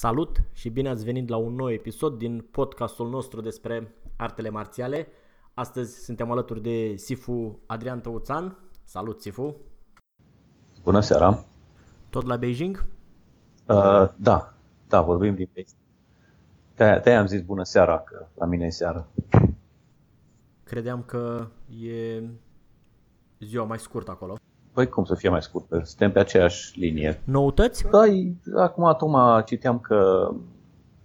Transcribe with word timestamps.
Salut 0.00 0.42
și 0.52 0.68
bine 0.68 0.88
ați 0.88 1.04
venit 1.04 1.28
la 1.28 1.36
un 1.36 1.54
nou 1.54 1.70
episod 1.70 2.18
din 2.18 2.48
podcastul 2.50 3.08
nostru 3.08 3.40
despre 3.40 3.94
artele 4.16 4.50
marțiale. 4.50 5.06
Astăzi 5.54 6.04
suntem 6.04 6.30
alături 6.30 6.62
de 6.62 6.96
Sifu 6.96 7.58
Adrian 7.66 8.00
Tăuțan. 8.00 8.58
Salut, 8.84 9.20
Sifu! 9.20 9.56
Bună 10.82 11.00
seara! 11.00 11.44
Tot 12.10 12.26
la 12.26 12.36
Beijing? 12.36 12.86
Uh, 13.66 14.08
da, 14.16 14.54
da, 14.88 15.00
vorbim 15.00 15.34
din 15.34 15.48
Beijing. 15.52 15.78
De-aia, 17.02 17.20
am 17.20 17.26
zis 17.26 17.42
bună 17.42 17.64
seara, 17.64 17.98
că 17.98 18.26
la 18.34 18.46
mine 18.46 18.64
e 18.66 18.70
seară. 18.70 19.08
Credeam 20.64 21.02
că 21.02 21.48
e 21.82 22.22
ziua 23.38 23.64
mai 23.64 23.78
scurtă 23.78 24.10
acolo. 24.10 24.34
Păi 24.80 24.88
cum 24.88 25.04
să 25.04 25.14
fie 25.14 25.28
mai 25.28 25.42
scurtă? 25.42 25.80
Suntem 25.84 26.12
pe 26.12 26.18
aceeași 26.18 26.78
linie. 26.78 27.20
Noutăți? 27.24 27.84
Da, 27.90 28.62
acum 28.62 28.94
tocmai 28.98 29.44
citeam 29.44 29.78
că 29.78 30.30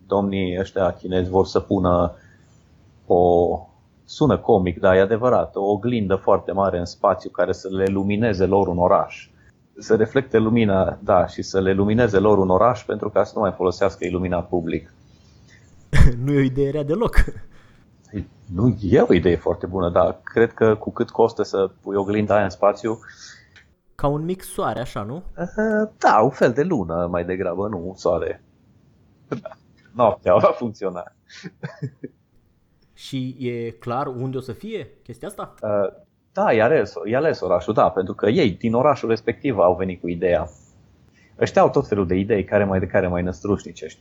domnii 0.07 0.59
ăștia 0.59 0.91
chinezi 0.91 1.29
vor 1.29 1.45
să 1.45 1.59
pună 1.59 2.13
o, 3.05 3.59
sună 4.05 4.37
comic, 4.37 4.79
dar 4.79 4.95
e 4.95 4.99
adevărat, 4.99 5.55
o 5.55 5.61
oglindă 5.61 6.15
foarte 6.15 6.51
mare 6.51 6.77
în 6.79 6.85
spațiu 6.85 7.29
care 7.29 7.51
să 7.51 7.67
le 7.71 7.85
lumineze 7.85 8.45
lor 8.45 8.67
un 8.67 8.77
oraș. 8.77 9.29
Să 9.77 9.95
reflecte 9.95 10.37
lumina, 10.37 10.97
da, 11.03 11.27
și 11.27 11.41
să 11.41 11.61
le 11.61 11.73
lumineze 11.73 12.19
lor 12.19 12.37
un 12.37 12.49
oraș 12.49 12.83
pentru 12.83 13.09
ca 13.09 13.23
să 13.23 13.31
nu 13.35 13.41
mai 13.41 13.51
folosească 13.51 14.05
iluminat 14.05 14.47
public. 14.47 14.93
nu 16.23 16.31
e 16.31 16.37
o 16.37 16.43
idee 16.43 16.69
rea 16.69 16.83
deloc. 16.83 17.23
Nu 18.53 18.77
e 18.81 18.99
o 18.99 19.13
idee 19.13 19.35
foarte 19.35 19.65
bună, 19.65 19.89
dar 19.89 20.19
cred 20.23 20.53
că 20.53 20.75
cu 20.75 20.91
cât 20.91 21.09
costă 21.09 21.43
să 21.43 21.69
pui 21.81 21.95
oglinda 21.95 22.35
aia 22.35 22.43
în 22.43 22.49
spațiu... 22.49 22.99
Ca 23.95 24.08
un 24.08 24.23
mic 24.23 24.42
soare, 24.42 24.80
așa, 24.80 25.04
nu? 25.04 25.23
Da, 25.98 26.20
un 26.20 26.30
fel 26.30 26.54
de 26.54 26.64
lună 26.64 27.08
mai 27.11 27.26
degrabă, 27.26 27.67
nu 27.67 27.88
un 27.88 27.95
soare. 27.95 28.44
Da. 29.28 29.50
Noaptea 29.95 30.36
va 30.36 30.52
funcționa. 30.58 31.04
Și 32.94 33.36
e 33.39 33.70
clar 33.70 34.08
unde 34.08 34.38
o 34.38 34.39
să 34.39 34.52
fie 34.52 34.88
chestia 35.04 35.28
asta? 35.28 35.54
Da, 36.33 36.54
i-a 36.54 36.64
ales, 36.64 36.94
i-a 37.06 37.17
ales 37.17 37.39
orașul, 37.39 37.73
da, 37.73 37.89
pentru 37.89 38.14
că 38.14 38.30
ei 38.30 38.52
din 38.52 38.73
orașul 38.73 39.10
respectiv 39.10 39.58
au 39.58 39.76
venit 39.76 40.02
cu 40.02 40.08
ideea. 40.08 40.50
Ăștia 41.39 41.62
au 41.62 41.70
tot 41.70 41.88
felul 41.88 42.08
de 42.08 42.16
idei 42.16 42.44
care 42.44 42.64
mai 42.64 42.80
de 42.80 42.88
care 42.88 43.08
mai 43.08 43.22
năstrușnicești. 43.22 44.00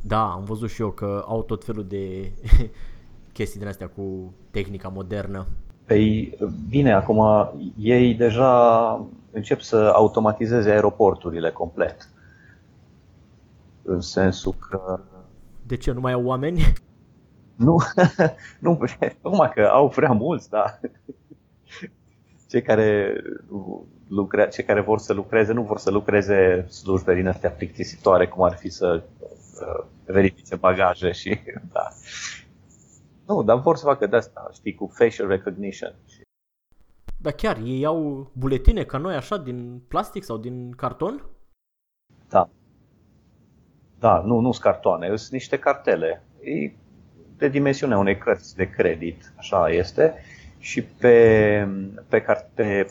Da, 0.00 0.32
am 0.32 0.44
văzut 0.44 0.70
și 0.70 0.80
eu 0.80 0.90
că 0.90 1.24
au 1.26 1.42
tot 1.42 1.64
felul 1.64 1.84
de 1.84 2.32
chestii 3.32 3.58
din 3.58 3.68
astea 3.68 3.88
cu 3.88 4.34
tehnica 4.50 4.88
modernă. 4.88 5.46
Păi 5.90 6.36
bine, 6.68 6.92
acum 6.92 7.50
ei 7.76 8.14
deja 8.14 9.06
încep 9.30 9.60
să 9.60 9.76
automatizeze 9.76 10.70
aeroporturile 10.70 11.50
complet. 11.50 12.08
În 13.82 14.00
sensul 14.00 14.54
că... 14.68 15.00
De 15.66 15.76
ce, 15.76 15.92
nu 15.92 16.00
mai 16.00 16.12
au 16.12 16.24
oameni? 16.24 16.72
Nu, 17.54 17.76
nu, 18.60 18.80
numai 19.22 19.50
că 19.54 19.68
au 19.72 19.88
prea 19.88 20.12
mulți, 20.12 20.50
da. 20.50 20.78
Cei 22.48 22.62
care, 22.62 23.12
lucre, 24.08 24.48
cei 24.48 24.64
care 24.64 24.80
vor 24.80 24.98
să 24.98 25.12
lucreze 25.12 25.52
nu 25.52 25.62
vor 25.62 25.78
să 25.78 25.90
lucreze 25.90 26.66
slujbe 26.68 27.14
din 27.14 27.28
astea 27.28 27.50
plictisitoare, 27.50 28.26
cum 28.26 28.42
ar 28.42 28.56
fi 28.56 28.68
să 28.68 29.02
uh, 29.60 29.84
verifice 30.04 30.56
bagaje 30.56 31.12
și 31.12 31.38
da. 31.72 31.88
Nu, 33.30 33.42
dar 33.42 33.58
vor 33.58 33.76
să 33.76 33.84
facă 33.84 34.06
de 34.06 34.16
asta, 34.16 34.48
știi, 34.52 34.74
cu 34.74 34.90
facial 34.94 35.28
recognition. 35.28 35.94
Dar 37.16 37.32
chiar, 37.32 37.58
ei 37.64 37.84
au 37.84 38.30
buletine 38.32 38.84
ca 38.84 38.98
noi 38.98 39.14
așa, 39.14 39.36
din 39.36 39.82
plastic 39.88 40.24
sau 40.24 40.36
din 40.36 40.70
carton? 40.70 41.22
Da. 42.28 42.48
Da, 43.98 44.22
nu, 44.26 44.38
nu 44.38 44.52
sunt 44.52 44.64
cartoane, 44.64 45.16
sunt 45.16 45.30
niște 45.30 45.58
cartele. 45.58 46.22
E 46.40 46.72
de 47.36 47.48
dimensiunea 47.48 47.98
unei 47.98 48.18
cărți 48.18 48.56
de 48.56 48.70
credit, 48.70 49.32
așa 49.36 49.68
este. 49.68 50.14
Și 50.58 50.82
pe, 50.82 51.68
pe, 52.08 52.24
pe 52.54 52.86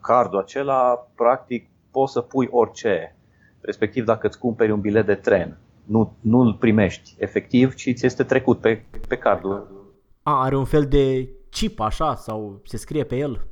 cardul 0.00 0.38
acela, 0.38 1.08
practic, 1.14 1.68
poți 1.90 2.12
să 2.12 2.20
pui 2.20 2.48
orice. 2.50 3.16
Respectiv, 3.60 4.04
dacă 4.04 4.26
îți 4.26 4.38
cumperi 4.38 4.70
un 4.70 4.80
bilet 4.80 5.06
de 5.06 5.14
tren, 5.14 5.58
nu, 5.84 6.16
nu 6.20 6.38
îl 6.38 6.54
primești 6.54 7.14
efectiv, 7.18 7.74
ci 7.74 7.92
ți 7.94 8.06
este 8.06 8.24
trecut 8.24 8.60
pe, 8.60 8.84
pe 9.08 9.16
cardul. 9.16 9.82
A, 10.26 10.42
are 10.42 10.56
un 10.56 10.64
fel 10.64 10.86
de 10.86 11.28
chip 11.50 11.80
așa 11.80 12.14
sau 12.14 12.60
se 12.64 12.76
scrie 12.76 13.04
pe 13.04 13.16
el? 13.16 13.46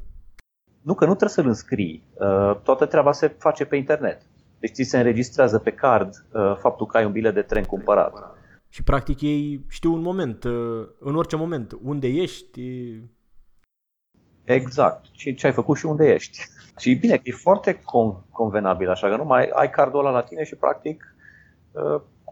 Nu, 0.83 0.95
că 0.95 1.05
nu 1.05 1.11
trebuie 1.11 1.29
să-l 1.29 1.47
înscrii. 1.47 2.09
Uh, 2.15 2.61
toată 2.63 2.87
treaba 2.87 3.13
se 3.13 3.29
face 3.29 3.65
pe 3.65 3.77
internet. 3.77 4.23
Deci 4.59 4.73
ți 4.73 4.83
se 4.83 4.97
înregistrează 4.97 5.59
pe 5.59 5.73
card 5.73 6.27
uh, 6.33 6.57
faptul 6.57 6.87
că 6.87 6.97
ai 6.97 7.05
un 7.05 7.13
bilet 7.13 7.35
de 7.35 7.43
tren 7.43 7.65
cumpărat. 7.65 8.37
Și 8.69 8.83
practic 8.83 9.21
ei 9.21 9.65
știu 9.69 9.93
un 9.93 10.01
moment, 10.01 10.45
uh, 10.45 10.89
în 10.99 11.17
orice 11.17 11.37
moment, 11.37 11.79
unde 11.83 12.07
ești. 12.07 12.61
Exact. 14.45 15.05
Și 15.13 15.35
ce 15.35 15.47
ai 15.47 15.53
făcut 15.53 15.77
și 15.77 15.87
unde 15.87 16.13
ești. 16.13 16.39
Și 16.79 16.95
bine, 16.95 17.21
e 17.23 17.33
foarte 17.33 17.83
convenabil 18.31 18.89
așa, 18.89 19.09
că 19.09 19.17
nu 19.17 19.25
mai 19.25 19.49
ai 19.49 19.71
cardul 19.71 19.99
ăla 19.99 20.11
la 20.11 20.23
tine 20.23 20.45
și 20.45 20.57
practic 20.57 21.15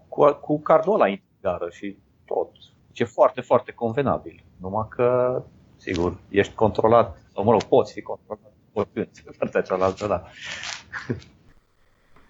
cu, 0.09 0.33
cu 0.33 0.61
cardul 0.61 0.95
ăla 0.95 1.15
gară 1.41 1.69
și 1.71 1.87
tot. 1.87 1.99
Deci 1.99 2.10
e 3.01 3.05
foarte, 3.05 3.41
foarte 3.41 3.73
convenabil. 3.73 4.45
Numai 4.57 4.87
că, 4.89 5.43
sigur, 5.77 6.19
ești 6.29 6.55
controlat, 6.55 7.19
sau 7.33 7.45
mă 7.45 7.51
rog, 7.51 7.63
poți 7.63 7.93
fi 7.93 8.03
controlat 8.03 8.53
oricând, 8.73 9.09
partea 9.39 9.61
cealaltă, 9.61 10.07
da. 10.07 10.23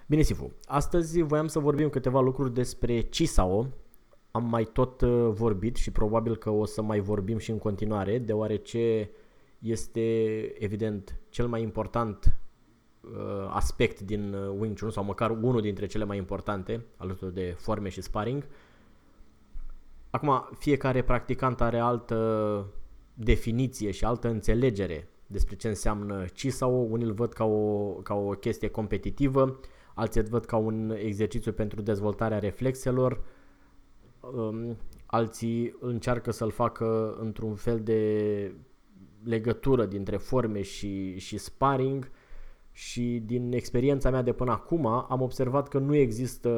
Bine, 0.06 0.22
Sifu. 0.22 0.52
Astăzi 0.66 1.20
voiam 1.20 1.46
să 1.46 1.58
vorbim 1.58 1.88
câteva 1.88 2.20
lucruri 2.20 2.54
despre 2.54 3.00
Cisao. 3.00 3.66
Am 4.30 4.44
mai 4.44 4.64
tot 4.64 5.00
uh, 5.00 5.28
vorbit 5.32 5.76
și 5.76 5.90
probabil 5.90 6.36
că 6.36 6.50
o 6.50 6.64
să 6.64 6.82
mai 6.82 7.00
vorbim 7.00 7.38
și 7.38 7.50
în 7.50 7.58
continuare, 7.58 8.18
deoarece 8.18 9.10
este, 9.58 10.00
evident, 10.64 11.20
cel 11.28 11.46
mai 11.46 11.62
important 11.62 12.36
uh, 13.00 13.50
aspect 13.50 14.00
din 14.00 14.32
uh, 14.32 14.54
Wing 14.58 14.78
Chun 14.78 14.90
sau 14.90 15.04
măcar 15.04 15.30
unul 15.30 15.60
dintre 15.60 15.86
cele 15.86 16.04
mai 16.04 16.16
importante 16.16 16.84
alături 16.96 17.34
de 17.34 17.54
forme 17.58 17.88
și 17.88 18.02
sparring. 18.02 18.46
Acum, 20.10 20.48
fiecare 20.58 21.02
practicant 21.02 21.60
are 21.60 21.78
altă 21.78 22.66
definiție 23.14 23.90
și 23.90 24.04
altă 24.04 24.28
înțelegere 24.28 25.08
despre 25.26 25.56
ce 25.56 25.68
înseamnă 25.68 26.24
sau 26.34 26.88
unii 26.90 27.06
îl 27.06 27.12
văd 27.12 27.32
ca 27.32 27.44
o, 27.44 27.92
ca 27.92 28.14
o 28.14 28.30
chestie 28.30 28.68
competitivă, 28.68 29.60
alții 29.94 30.20
îl 30.20 30.26
văd 30.26 30.44
ca 30.44 30.56
un 30.56 30.94
exercițiu 30.98 31.52
pentru 31.52 31.82
dezvoltarea 31.82 32.38
reflexelor, 32.38 33.22
um, 34.20 34.76
alții 35.06 35.76
încearcă 35.80 36.30
să-l 36.30 36.50
facă 36.50 37.16
într-un 37.20 37.54
fel 37.54 37.80
de 37.80 38.54
legătură 39.24 39.86
dintre 39.86 40.16
forme 40.16 40.62
și, 40.62 41.18
și 41.18 41.38
sparring 41.38 42.10
și 42.72 43.22
din 43.26 43.52
experiența 43.52 44.10
mea 44.10 44.22
de 44.22 44.32
până 44.32 44.50
acum 44.50 44.86
am 44.86 45.20
observat 45.20 45.68
că 45.68 45.78
nu 45.78 45.94
există 45.94 46.50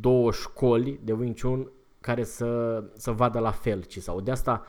două 0.00 0.32
școli 0.32 1.00
de 1.04 1.12
Wing 1.12 1.40
Chun 1.40 1.72
care 2.00 2.24
să, 2.24 2.82
să 2.94 3.10
vadă 3.10 3.38
la 3.38 3.50
fel 3.50 3.82
ci 3.82 3.98
sau 3.98 4.20
de 4.20 4.30
asta 4.30 4.64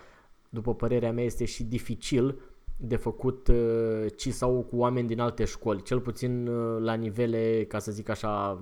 după 0.50 0.75
părerea 0.75 1.12
mea 1.12 1.23
este 1.23 1.45
și 1.45 1.63
dificil 1.63 2.39
de 2.77 2.95
făcut 2.95 3.47
uh, 3.47 4.06
sau 4.15 4.65
cu 4.69 4.77
oameni 4.77 5.07
din 5.07 5.19
alte 5.19 5.45
școli, 5.45 5.81
cel 5.81 6.00
puțin 6.00 6.47
uh, 6.47 6.81
la 6.81 6.94
nivele, 6.94 7.65
ca 7.68 7.79
să 7.79 7.91
zic 7.91 8.09
așa, 8.09 8.62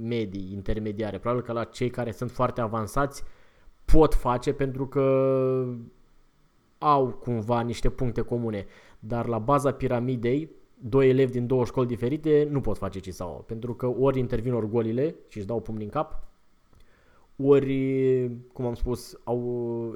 medii, 0.00 0.52
intermediare. 0.52 1.18
Probabil 1.18 1.44
că 1.44 1.52
la 1.52 1.64
cei 1.64 1.90
care 1.90 2.10
sunt 2.10 2.30
foarte 2.30 2.60
avansați 2.60 3.22
pot 3.84 4.14
face 4.14 4.52
pentru 4.52 4.86
că 4.86 5.66
au 6.78 7.08
cumva 7.08 7.60
niște 7.60 7.90
puncte 7.90 8.20
comune, 8.20 8.66
dar 8.98 9.26
la 9.26 9.38
baza 9.38 9.72
piramidei, 9.72 10.50
doi 10.84 11.08
elevi 11.08 11.32
din 11.32 11.46
două 11.46 11.64
școli 11.64 11.86
diferite 11.86 12.48
nu 12.50 12.60
pot 12.60 12.78
face 12.78 13.10
sau 13.10 13.44
pentru 13.46 13.74
că 13.74 13.86
ori 13.86 14.18
intervin 14.18 14.52
orgolile 14.52 15.14
și 15.28 15.38
își 15.38 15.46
dau 15.46 15.60
pumni 15.60 15.84
în 15.84 15.90
cap, 15.90 16.22
ori, 17.36 18.30
cum 18.52 18.66
am 18.66 18.74
spus, 18.74 19.20
au 19.24 19.38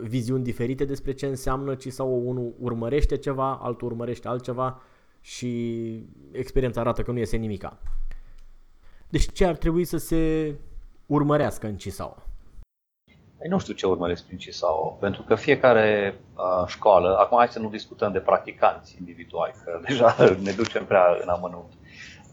viziuni 0.03 0.43
diferite 0.43 0.85
despre 0.85 1.13
ce 1.13 1.27
înseamnă 1.27 1.75
ci 1.75 1.93
sau 1.93 2.23
unul 2.29 2.55
urmărește 2.59 3.17
ceva, 3.17 3.55
altul 3.55 3.89
urmărește 3.89 4.29
altceva 4.29 4.83
și 5.21 5.91
experiența 6.33 6.81
arată 6.81 7.03
că 7.03 7.13
nu 7.13 7.19
iese 7.19 7.37
nimica. 7.37 7.79
Deci 9.09 9.33
ce 9.33 9.45
ar 9.45 9.57
trebui 9.57 9.85
să 9.85 9.97
se 9.97 10.55
urmărească 11.07 11.67
în 11.67 11.77
CISAO? 11.77 12.26
Păi 13.39 13.49
nu 13.49 13.59
știu 13.59 13.75
ce 13.75 13.87
urmăresc 13.87 14.25
prin 14.25 14.39
CISAO, 14.39 14.89
pentru 15.01 15.23
că 15.23 15.35
fiecare 15.35 16.15
uh, 16.37 16.67
școală, 16.67 17.17
acum 17.19 17.39
hai 17.39 17.49
să 17.49 17.59
nu 17.59 17.69
discutăm 17.69 18.13
de 18.13 18.19
practicanți 18.19 18.97
individuali, 18.99 19.55
că 19.65 19.81
deja 19.89 20.17
ne 20.43 20.53
ducem 20.53 20.85
prea 20.85 21.05
în 21.23 21.29
amănunt, 21.29 21.73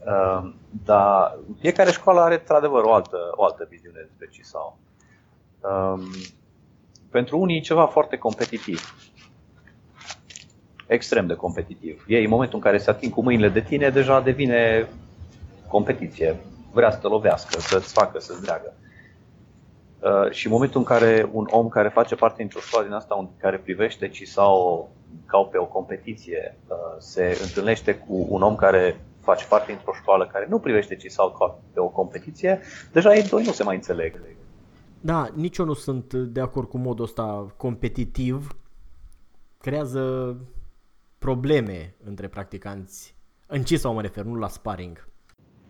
uh, 0.05 0.53
dar 0.85 1.37
fiecare 1.59 1.91
școală 1.91 2.19
are 2.19 2.33
într-adevăr 2.33 2.83
o 2.83 2.93
altă, 2.93 3.17
o 3.31 3.43
altă 3.43 3.67
viziune 3.69 3.99
despre 3.99 4.27
CISAO. 4.31 4.77
Um, 5.59 6.01
pentru 7.11 7.39
unii 7.39 7.57
e 7.57 7.61
ceva 7.61 7.85
foarte 7.85 8.17
competitiv. 8.17 8.95
Extrem 10.87 11.27
de 11.27 11.33
competitiv. 11.33 12.05
Ei, 12.07 12.23
în 12.23 12.29
momentul 12.29 12.57
în 12.57 12.63
care 12.63 12.77
se 12.77 12.89
ating 12.89 13.13
cu 13.13 13.23
mâinile 13.23 13.49
de 13.49 13.61
tine, 13.61 13.89
deja 13.89 14.21
devine 14.21 14.87
competiție. 15.67 16.39
Vrea 16.71 16.91
să 16.91 16.97
te 16.97 17.07
lovească, 17.07 17.59
să-ți 17.59 17.93
facă, 17.93 18.19
să-ți 18.19 18.41
dreagă. 18.41 18.73
Uh, 20.03 20.31
și 20.31 20.45
în 20.45 20.51
momentul 20.51 20.79
în 20.79 20.85
care 20.85 21.29
un 21.31 21.47
om 21.49 21.67
care 21.67 21.89
face 21.89 22.15
parte 22.15 22.35
dintr-o 22.37 22.59
școală 22.59 22.85
din 22.85 22.95
asta, 22.95 23.29
care 23.37 23.57
privește 23.57 24.07
ci 24.09 24.27
sau 24.27 24.89
ca 25.25 25.37
pe 25.37 25.57
o 25.57 25.65
competiție, 25.65 26.57
uh, 26.67 26.75
se 26.97 27.37
întâlnește 27.41 27.95
cu 27.95 28.27
un 28.29 28.41
om 28.41 28.55
care 28.55 29.01
face 29.21 29.45
parte 29.47 29.71
dintr-o 29.71 29.93
școală 29.93 30.27
care 30.27 30.45
nu 30.49 30.59
privește 30.59 30.95
ci 30.95 31.11
sau 31.11 31.31
ca 31.31 31.59
pe 31.73 31.79
o 31.79 31.87
competiție, 31.87 32.59
deja 32.91 33.15
ei 33.15 33.27
doi 33.27 33.43
nu 33.43 33.51
se 33.51 33.63
mai 33.63 33.75
înțeleg. 33.75 34.21
Da, 35.01 35.29
nici 35.33 35.57
eu 35.57 35.65
nu 35.65 35.73
sunt 35.73 36.13
de 36.13 36.39
acord 36.39 36.69
cu 36.69 36.77
modul 36.77 37.05
ăsta 37.05 37.53
competitiv. 37.57 38.57
Creează 39.57 40.35
probleme 41.17 41.95
între 42.03 42.27
practicanți. 42.27 43.15
În 43.47 43.63
ce 43.63 43.77
sau 43.77 43.93
mă 43.93 44.01
refer, 44.01 44.23
nu 44.23 44.35
la 44.35 44.47
sparring. 44.47 45.07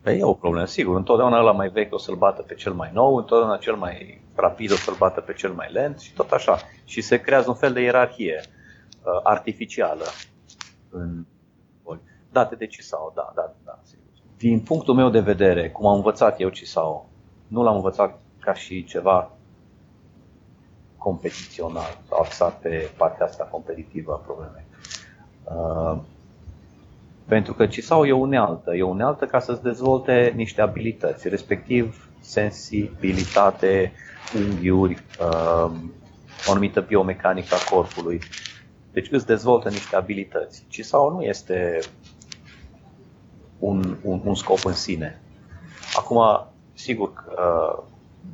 Păi 0.04 0.18
e 0.18 0.24
o 0.24 0.34
problemă, 0.34 0.66
sigur. 0.66 0.96
Întotdeauna 0.96 1.40
la 1.40 1.52
mai 1.52 1.68
vechi 1.68 1.92
o 1.92 1.98
să-l 1.98 2.14
bată 2.14 2.42
pe 2.42 2.54
cel 2.54 2.72
mai 2.72 2.90
nou, 2.92 3.16
întotdeauna 3.16 3.56
cel 3.56 3.74
mai 3.74 4.22
rapid 4.34 4.72
o 4.72 4.74
să-l 4.74 4.94
bată 4.98 5.20
pe 5.20 5.32
cel 5.32 5.52
mai 5.52 5.68
lent 5.72 6.00
și 6.00 6.14
tot 6.14 6.30
așa. 6.30 6.58
Și 6.84 7.00
se 7.00 7.20
creează 7.20 7.48
un 7.48 7.54
fel 7.54 7.72
de 7.72 7.80
ierarhie 7.80 8.40
uh, 8.44 9.20
artificială 9.22 10.04
în 10.90 11.24
date 12.34 12.54
de 12.54 12.66
CISAO, 12.66 13.12
da, 13.14 13.32
da, 13.34 13.52
da, 13.64 13.78
sigur. 13.82 14.04
Din 14.38 14.60
punctul 14.60 14.94
meu 14.94 15.10
de 15.10 15.20
vedere, 15.20 15.70
cum 15.70 15.86
am 15.86 15.94
învățat 15.94 16.40
eu 16.40 16.48
CISAO, 16.48 17.06
nu 17.46 17.62
l-am 17.62 17.74
învățat 17.74 18.18
ca 18.40 18.54
și 18.54 18.84
ceva 18.84 19.30
competițional 20.96 21.98
sau 22.08 22.20
axat 22.20 22.60
pe 22.60 22.90
partea 22.96 23.26
asta 23.26 23.44
competitivă 23.44 24.12
a 24.12 24.16
problemei. 24.16 24.64
Uh, 25.44 25.98
pentru 27.26 27.54
că 27.54 27.66
CISAO 27.66 28.06
e 28.06 28.12
o 28.12 28.16
unealtă, 28.18 28.74
e 28.74 28.82
o 28.82 28.88
unealtă 28.88 29.24
ca 29.24 29.40
să-ți 29.40 29.62
dezvolte 29.62 30.32
niște 30.36 30.60
abilități, 30.60 31.28
respectiv 31.28 32.08
sensibilitate, 32.20 33.92
unghiuri, 34.36 35.02
uh, 35.20 35.70
o 36.46 36.50
anumită 36.50 36.80
biomecanică 36.80 37.54
a 37.54 37.74
corpului. 37.74 38.20
Deci 38.92 39.08
îți 39.10 39.26
dezvoltă 39.26 39.68
niște 39.68 39.96
abilități. 39.96 40.64
CISAO 40.68 41.10
nu 41.10 41.22
este 41.22 41.78
un, 43.58 43.96
un, 44.02 44.20
un 44.24 44.34
scop 44.34 44.64
în 44.64 44.72
sine. 44.72 45.20
Acum, 45.96 46.46
sigur 46.74 47.12
că 47.12 47.34
uh, 47.38 47.84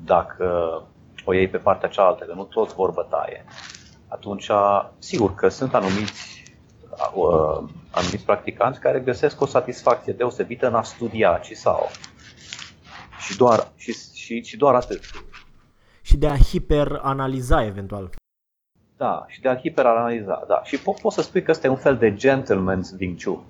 dacă 0.04 0.82
o 1.24 1.34
iei 1.34 1.48
pe 1.48 1.56
partea 1.56 1.88
cealaltă, 1.88 2.24
că 2.24 2.34
nu 2.34 2.44
toți 2.44 2.74
vor 2.74 2.90
bătaie, 2.90 3.44
atunci 4.08 4.50
sigur 4.98 5.34
că 5.34 5.48
sunt 5.48 5.74
anumiți, 5.74 6.29
uh, 7.14 7.68
anumiți 7.90 8.24
practicanți 8.24 8.80
care 8.80 9.00
găsesc 9.00 9.40
o 9.40 9.46
satisfacție 9.46 10.12
deosebită 10.12 10.66
în 10.66 10.74
a 10.74 10.82
studia 10.82 11.40
ci 11.42 11.52
sau. 11.52 11.90
Și 13.18 13.36
doar, 13.36 13.68
și, 13.76 13.92
și, 14.14 14.42
și 14.42 14.56
doar 14.56 14.74
atât. 14.74 15.00
Și 16.02 16.16
de 16.16 16.26
a 16.26 16.36
hiperanaliza 16.36 17.64
eventual. 17.64 18.10
Da, 18.96 19.24
și 19.28 19.40
de 19.40 19.48
a 19.48 19.56
hiperanaliza, 19.56 20.44
da. 20.48 20.60
Și 20.64 20.78
po- 20.78 21.00
poți 21.02 21.14
să 21.14 21.22
spui 21.22 21.42
că 21.42 21.50
este 21.50 21.68
un 21.68 21.76
fel 21.76 21.96
de 21.96 22.14
gentleman's 22.14 22.98
Wing 23.00 23.22
Chun. 23.22 23.42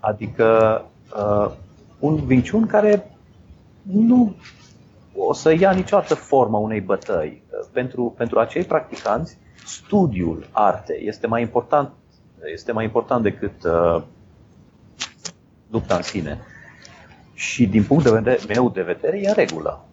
Adică 0.00 0.84
uh, 1.16 1.50
un 1.98 2.20
Wing 2.28 2.50
Chun 2.50 2.66
care 2.66 3.16
nu 3.82 4.36
o 5.16 5.32
să 5.32 5.52
ia 5.52 5.72
niciodată 5.72 6.14
forma 6.14 6.58
unei 6.58 6.80
bătăi. 6.80 7.42
Pentru, 7.72 8.14
pentru 8.16 8.38
acei 8.38 8.64
practicanți, 8.64 9.38
studiul 9.64 10.48
artei 10.52 11.06
este 11.06 11.26
mai 11.26 11.40
important, 11.40 11.92
este 12.52 12.72
mai 12.72 12.84
important 12.84 13.22
decât 13.22 13.64
uh, 13.64 14.02
lupta 15.70 15.96
în 15.96 16.02
sine. 16.02 16.38
Și 17.34 17.66
din 17.66 17.84
punct 17.84 18.04
de 18.04 18.10
vedere, 18.10 18.40
meu 18.48 18.70
de 18.70 18.82
vedere, 18.82 19.18
e 19.18 19.28
în 19.28 19.34
regulă. 19.34 19.84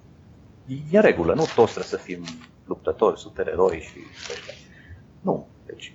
E 0.91 0.97
în 0.97 1.01
regulă, 1.01 1.33
nu 1.33 1.45
toți 1.55 1.71
trebuie 1.71 1.83
să 1.83 1.97
fim 1.97 2.23
luptători, 2.65 3.19
supereroi 3.19 3.79
și 3.79 3.99
ăștia. 4.31 4.53
Nu. 5.21 5.47
Deci, 5.65 5.93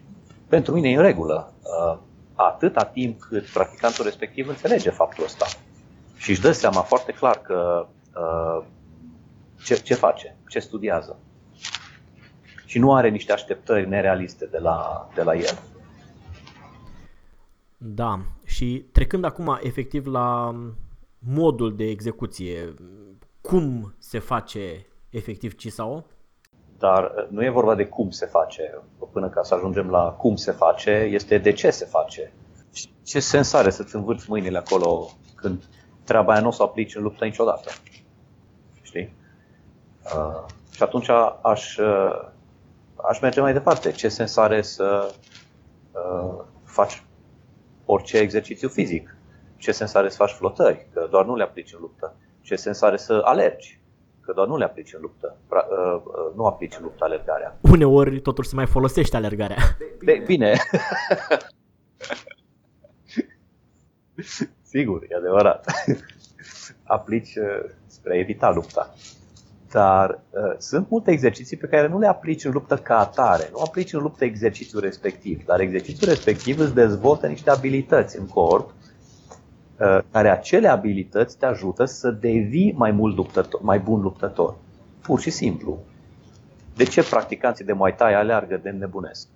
pentru 0.48 0.74
mine 0.74 0.90
e 0.90 0.96
în 0.96 1.02
regulă. 1.02 1.52
Uh, 1.62 1.98
atâta 2.34 2.84
timp 2.84 3.20
cât 3.20 3.46
practicantul 3.46 4.04
respectiv 4.04 4.48
înțelege 4.48 4.90
faptul 4.90 5.24
ăsta 5.24 5.46
și 6.16 6.30
își 6.30 6.40
dă 6.40 6.52
seama 6.52 6.80
foarte 6.80 7.12
clar 7.12 7.40
că 7.40 7.86
uh, 8.14 8.64
ce, 9.64 9.74
ce 9.74 9.94
face, 9.94 10.36
ce 10.48 10.58
studiază. 10.58 11.18
Și 12.64 12.78
nu 12.78 12.94
are 12.94 13.08
niște 13.08 13.32
așteptări 13.32 13.88
nerealiste 13.88 14.46
de 14.46 14.58
la, 14.58 15.08
de 15.14 15.22
la 15.22 15.34
el. 15.34 15.58
Da, 17.82 18.20
și 18.44 18.86
trecând 18.92 19.24
acum 19.24 19.58
efectiv 19.62 20.06
la 20.06 20.54
modul 21.18 21.76
de 21.76 21.84
execuție, 21.84 22.74
cum 23.40 23.94
se 23.98 24.18
face 24.18 24.86
efectiv 25.10 25.54
CISAO? 25.54 26.04
Dar 26.78 27.04
uh, 27.04 27.28
nu 27.28 27.44
e 27.44 27.50
vorba 27.50 27.74
de 27.74 27.86
cum 27.86 28.10
se 28.10 28.26
face, 28.26 28.82
până 29.12 29.28
ca 29.28 29.42
să 29.42 29.54
ajungem 29.54 29.90
la 29.90 30.10
cum 30.10 30.36
se 30.36 30.52
face, 30.52 30.90
este 30.90 31.38
de 31.38 31.52
ce 31.52 31.70
se 31.70 31.84
face. 31.84 32.32
Ce 33.04 33.20
sens 33.20 33.52
are 33.52 33.70
să-ți 33.70 33.94
învârți 33.94 34.30
mâinile 34.30 34.58
acolo 34.58 35.10
când 35.34 35.64
treaba 36.04 36.32
aia 36.32 36.40
nu 36.40 36.48
o 36.48 36.50
să 36.50 36.62
o 36.62 36.64
aplici 36.64 36.94
în 36.94 37.02
luptă 37.02 37.24
niciodată? 37.24 37.70
Știi? 38.82 39.14
Uh, 40.14 40.44
și 40.70 40.82
atunci 40.82 41.08
aș, 41.42 41.76
uh, 41.76 42.28
aș 43.08 43.20
merge 43.20 43.40
mai 43.40 43.52
departe. 43.52 43.90
Ce 43.90 44.08
sens 44.08 44.36
are 44.36 44.62
să 44.62 45.14
uh, 45.92 46.44
faci 46.64 47.04
orice 47.90 48.16
exercițiu 48.18 48.68
fizic? 48.68 49.16
Ce 49.56 49.72
sens 49.72 49.94
are 49.94 50.08
să 50.08 50.16
faci 50.16 50.30
flotări? 50.30 50.86
Că 50.92 51.06
doar 51.10 51.24
nu 51.24 51.36
le 51.36 51.42
aplici 51.42 51.72
în 51.72 51.78
luptă. 51.80 52.14
Ce 52.40 52.56
sens 52.56 52.82
are 52.82 52.96
să 52.96 53.20
alergi? 53.24 53.80
Că 54.20 54.32
doar 54.32 54.46
nu 54.46 54.56
le 54.56 54.64
aplici 54.64 54.92
în 54.94 55.00
luptă. 55.00 55.36
Uh, 55.50 55.58
uh, 55.94 56.34
nu 56.36 56.46
aplici 56.46 56.76
în 56.76 56.82
luptă 56.82 57.04
alergarea. 57.04 57.58
Uneori 57.60 58.20
totuși 58.20 58.48
se 58.48 58.54
mai 58.54 58.66
folosește 58.66 59.16
alergarea. 59.16 59.56
De, 60.04 60.22
bine. 60.26 60.56
Sigur, 64.62 65.06
e 65.08 65.14
adevărat. 65.16 65.72
Aplici 66.84 67.36
uh, 67.36 67.70
spre 67.86 68.12
a 68.12 68.18
evita 68.18 68.50
lupta. 68.50 68.94
Dar 69.72 70.20
uh, 70.30 70.54
sunt 70.58 70.90
multe 70.90 71.10
exerciții 71.10 71.56
pe 71.56 71.66
care 71.66 71.88
nu 71.88 71.98
le 71.98 72.06
aplici 72.06 72.44
în 72.44 72.52
luptă 72.52 72.76
ca 72.76 72.98
atare, 72.98 73.48
nu 73.52 73.60
aplici 73.60 73.92
în 73.92 74.02
luptă 74.02 74.24
exercițiul 74.24 74.80
respectiv, 74.80 75.44
dar 75.44 75.60
exercițiul 75.60 76.08
respectiv 76.08 76.58
îți 76.58 76.74
dezvoltă 76.74 77.26
niște 77.26 77.50
abilități 77.50 78.18
în 78.18 78.26
corp, 78.26 78.70
uh, 78.70 79.98
care 80.10 80.30
acele 80.30 80.68
abilități 80.68 81.38
te 81.38 81.46
ajută 81.46 81.84
să 81.84 82.10
devii 82.10 82.74
mai 82.76 82.90
mult 82.90 83.16
luptător, 83.16 83.60
mai 83.62 83.78
bun 83.78 84.00
luptător. 84.00 84.56
Pur 85.02 85.20
și 85.20 85.30
simplu. 85.30 85.78
De 86.74 86.84
ce 86.84 87.02
practicanții 87.02 87.64
de 87.64 87.72
Muay 87.72 87.94
Thai 87.94 88.14
aleargă 88.14 88.56
de 88.56 88.70
nebunesc? 88.70 89.28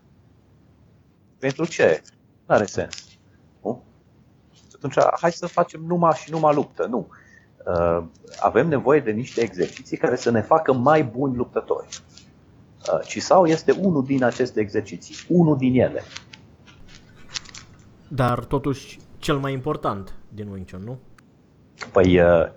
Pentru 1.39 1.67
ce? 1.67 2.03
Nu 2.47 2.55
are 2.55 2.65
sens. 2.65 3.05
Nu? 3.63 3.83
Atunci, 4.75 4.95
hai 5.21 5.33
să 5.33 5.47
facem 5.47 5.81
numai 5.87 6.13
și 6.13 6.31
numai 6.31 6.55
luptă. 6.55 6.87
Nu. 6.87 7.09
Uh, 7.67 8.05
avem 8.41 8.69
nevoie 8.69 9.01
de 9.01 9.11
niște 9.11 9.41
exerciții 9.41 9.97
care 9.97 10.17
să 10.17 10.31
ne 10.31 10.41
facă 10.41 10.73
mai 10.73 11.05
buni 11.05 11.37
luptători. 11.37 11.87
Uh, 12.93 13.07
Cisau 13.07 13.47
este 13.47 13.73
unul 13.73 14.05
din 14.05 14.25
aceste 14.25 14.61
exerciții, 14.61 15.15
unul 15.29 15.57
din 15.57 15.81
ele. 15.81 16.03
Dar 18.09 18.45
totuși 18.45 18.99
cel 19.19 19.39
mai 19.39 19.53
important 19.53 20.15
din 20.29 20.49
Wing 20.49 20.71
Chun, 20.71 20.83
nu? 20.85 20.99
Păi 21.93 22.21
uh, 22.21 22.51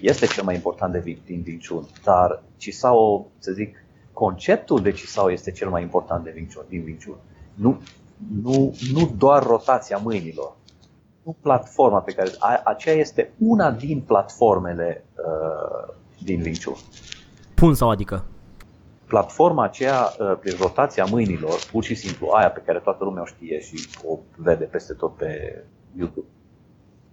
este 0.00 0.26
cel 0.26 0.44
mai 0.44 0.54
important 0.54 0.92
de 0.92 1.18
din 1.24 1.44
Wing 1.46 1.66
Chun, 1.68 1.86
dar 2.04 2.42
Chisao, 2.58 3.26
să 3.38 3.52
zic, 3.52 3.84
conceptul 4.12 4.82
de 4.82 4.92
Chisao 4.92 5.32
este 5.32 5.50
cel 5.50 5.68
mai 5.68 5.82
important 5.82 6.24
de 6.24 6.32
Wing 6.34 6.54
Chun, 6.54 6.64
din 6.68 6.82
Wing 6.84 7.04
Chun. 7.04 7.16
Nu, 7.54 7.80
nu, 8.42 8.74
nu 8.92 9.12
doar 9.18 9.42
rotația 9.42 9.96
mâinilor, 9.96 10.56
nu 11.24 11.36
platforma 11.40 12.00
pe 12.00 12.12
care... 12.12 12.30
A, 12.38 12.60
aceea 12.64 12.94
este 12.94 13.32
una 13.38 13.70
din 13.70 14.00
platformele 14.00 15.04
uh, 15.16 15.94
din 16.18 16.40
Wing 16.40 16.56
Chun. 16.64 16.76
Pun 17.54 17.74
sau 17.74 17.90
adică? 17.90 18.24
Platforma 19.06 19.64
aceea, 19.64 20.00
uh, 20.18 20.36
prin 20.40 20.56
rotația 20.60 21.04
mâinilor, 21.04 21.58
pur 21.70 21.84
și 21.84 21.94
simplu 21.94 22.28
aia 22.28 22.50
pe 22.50 22.62
care 22.66 22.78
toată 22.78 23.04
lumea 23.04 23.22
o 23.22 23.26
știe 23.26 23.60
și 23.60 23.88
o 24.04 24.18
vede 24.36 24.64
peste 24.64 24.92
tot 24.92 25.16
pe 25.16 25.62
YouTube, 25.98 26.26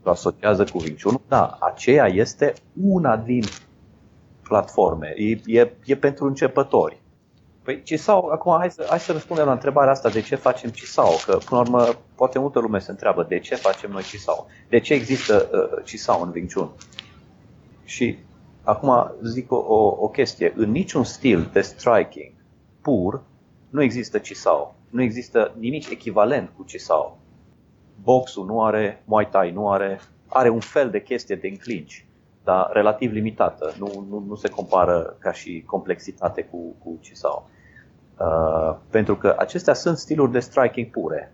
o 0.04 0.10
asociază 0.10 0.64
cu 0.64 0.78
Wing 0.78 1.02
Chun, 1.02 1.22
da, 1.28 1.58
aceea 1.60 2.08
este 2.08 2.54
una 2.82 3.18
din 3.18 3.44
platforme. 4.44 5.14
E, 5.16 5.40
e, 5.46 5.74
e 5.86 5.96
pentru 5.96 6.26
începători. 6.26 7.01
Păi 7.64 7.84
Cisau, 7.84 8.28
acum 8.28 8.58
hai 8.58 8.72
să, 8.72 8.86
hai 8.90 9.00
să 9.00 9.12
răspundem 9.12 9.46
la 9.46 9.52
întrebarea 9.52 9.92
asta, 9.92 10.10
de 10.10 10.22
ce 10.22 10.36
facem 10.36 10.70
Cisau? 10.70 11.20
Că 11.26 11.38
până 11.38 11.62
la 11.62 11.68
urmă 11.68 11.96
poate 12.16 12.40
multă 12.40 12.60
lume 12.60 12.80
se 12.80 12.92
întreabă 12.92 13.24
de 13.24 13.40
ce 13.40 13.56
facem 13.56 13.92
noi 13.92 14.04
Cisau? 14.04 14.48
De 14.70 14.80
ce 14.80 14.94
există 14.94 15.50
uh, 15.54 15.84
Cisau 15.86 16.22
în 16.22 16.32
Wing 16.34 16.54
Chun? 16.54 16.70
Și 17.84 18.18
acum 18.64 19.12
zic 19.24 19.52
o, 19.52 19.56
o, 19.56 19.96
o 20.00 20.08
chestie, 20.08 20.54
în 20.56 20.72
niciun 20.72 21.04
stil 21.04 21.50
de 21.54 21.62
striking 21.62 22.32
pur 22.82 23.22
nu 23.70 23.82
există 23.82 24.18
Cisau. 24.18 24.76
Nu 24.90 25.02
există 25.02 25.56
nimic 25.60 25.90
echivalent 25.90 26.50
cu 26.58 26.64
Cisau. 26.64 27.18
Boxul 28.04 28.46
nu 28.46 28.64
are, 28.64 29.04
Muay 29.06 29.30
Thai 29.30 29.52
nu 29.52 29.72
are, 29.72 30.00
are 30.28 30.50
un 30.50 30.60
fel 30.60 30.90
de 30.90 31.02
chestie 31.02 31.36
de 31.36 31.48
înclinci, 31.48 32.06
dar 32.44 32.70
relativ 32.74 33.12
limitată. 33.12 33.74
Nu, 33.80 34.06
nu, 34.10 34.24
nu 34.28 34.36
se 34.36 34.50
compară 34.50 35.16
ca 35.20 35.32
și 35.32 35.64
complexitate 35.66 36.44
cu, 36.44 36.76
cu 36.84 36.98
Cisau. 37.02 37.50
Uh, 38.18 38.76
pentru 38.90 39.16
că 39.16 39.36
acestea 39.38 39.74
sunt 39.74 39.98
stiluri 39.98 40.32
de 40.32 40.40
striking 40.40 40.88
pure. 40.88 41.34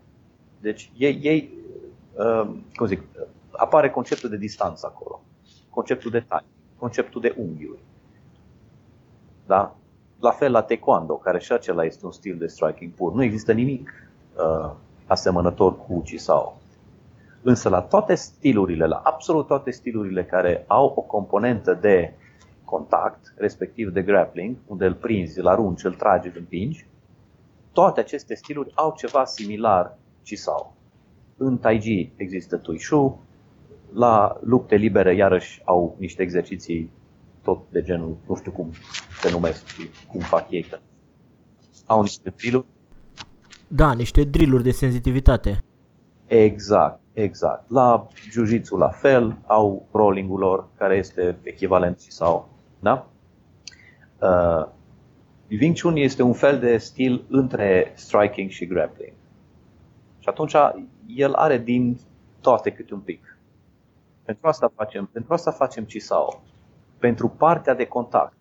Deci 0.60 0.90
ei, 0.96 1.18
ei 1.22 1.50
uh, 2.14 2.50
cum 2.74 2.86
zic, 2.86 3.02
apare 3.50 3.90
conceptul 3.90 4.30
de 4.30 4.36
distanță 4.36 4.92
acolo, 4.94 5.20
conceptul 5.70 6.10
de 6.10 6.20
taie, 6.20 6.44
conceptul 6.78 7.20
de 7.20 7.34
unghiuri. 7.38 7.78
Da? 9.46 9.76
La 10.20 10.30
fel 10.30 10.52
la 10.52 10.62
taekwondo, 10.62 11.14
care 11.14 11.38
și 11.38 11.52
acela 11.52 11.84
este 11.84 12.06
un 12.06 12.12
stil 12.12 12.36
de 12.38 12.46
striking 12.46 12.92
pur. 12.92 13.12
Nu 13.12 13.22
există 13.22 13.52
nimic 13.52 14.10
uh, 14.36 14.70
asemănător 15.06 15.76
cu 15.76 16.00
Chisao. 16.00 16.57
Însă 17.48 17.68
la 17.68 17.80
toate 17.80 18.14
stilurile, 18.14 18.86
la 18.86 18.96
absolut 18.96 19.46
toate 19.46 19.70
stilurile 19.70 20.24
care 20.24 20.64
au 20.66 20.92
o 20.96 21.00
componentă 21.00 21.78
de 21.80 22.12
contact, 22.64 23.34
respectiv 23.36 23.88
de 23.88 24.02
grappling, 24.02 24.56
unde 24.66 24.86
îl 24.86 24.94
prinzi, 24.94 25.38
îl 25.38 25.46
arunci, 25.46 25.84
îl 25.84 25.94
tragi, 25.94 26.28
îl 26.28 26.34
împingi, 26.36 26.86
toate 27.72 28.00
aceste 28.00 28.34
stiluri 28.34 28.72
au 28.74 28.94
ceva 28.96 29.24
similar 29.24 29.98
Chisao. 30.24 30.76
În 31.36 31.58
Taiji 31.58 32.12
există 32.16 32.56
Tuishu, 32.56 33.20
la 33.92 34.38
lupte 34.40 34.76
libere 34.76 35.14
iarăși 35.14 35.62
au 35.64 35.96
niște 35.98 36.22
exerciții 36.22 36.90
tot 37.42 37.60
de 37.70 37.82
genul, 37.82 38.16
nu 38.26 38.36
știu 38.36 38.52
cum 38.52 38.72
se 39.20 39.30
numesc 39.30 39.66
și 39.66 39.90
cum 40.08 40.20
fac 40.20 40.50
ei. 40.50 40.66
Au 41.86 42.00
niște 42.00 42.32
drilluri. 42.36 42.66
Da, 43.68 43.92
niște 43.92 44.24
drilluri 44.24 44.62
de 44.62 44.70
senzitivitate. 44.70 45.62
Exact, 46.28 47.00
exact. 47.12 47.70
La 47.70 48.06
jiu 48.30 48.76
la 48.76 48.88
fel, 48.88 49.36
au 49.46 49.86
rolling-ul 49.92 50.38
lor, 50.38 50.68
care 50.76 50.96
este 50.96 51.36
echivalent 51.42 52.00
sau, 52.00 52.48
da? 52.78 53.06
Uh, 54.20 54.66
Wing 55.50 55.80
Chun 55.80 55.96
este 55.96 56.22
un 56.22 56.32
fel 56.32 56.58
de 56.58 56.76
stil 56.76 57.24
între 57.28 57.92
striking 57.94 58.50
și 58.50 58.66
grappling. 58.66 59.12
Și 60.18 60.28
atunci 60.28 60.54
el 61.06 61.32
are 61.32 61.58
din 61.58 61.98
toate 62.40 62.70
câte 62.70 62.94
un 62.94 63.00
pic. 63.00 63.38
Pentru 64.24 64.48
asta 64.48 64.72
facem, 64.74 65.08
pentru 65.12 65.32
asta 65.32 65.50
facem 65.50 65.84
Cisao. 65.84 66.42
Pentru 66.98 67.28
partea 67.28 67.74
de 67.74 67.86
contact. 67.86 68.36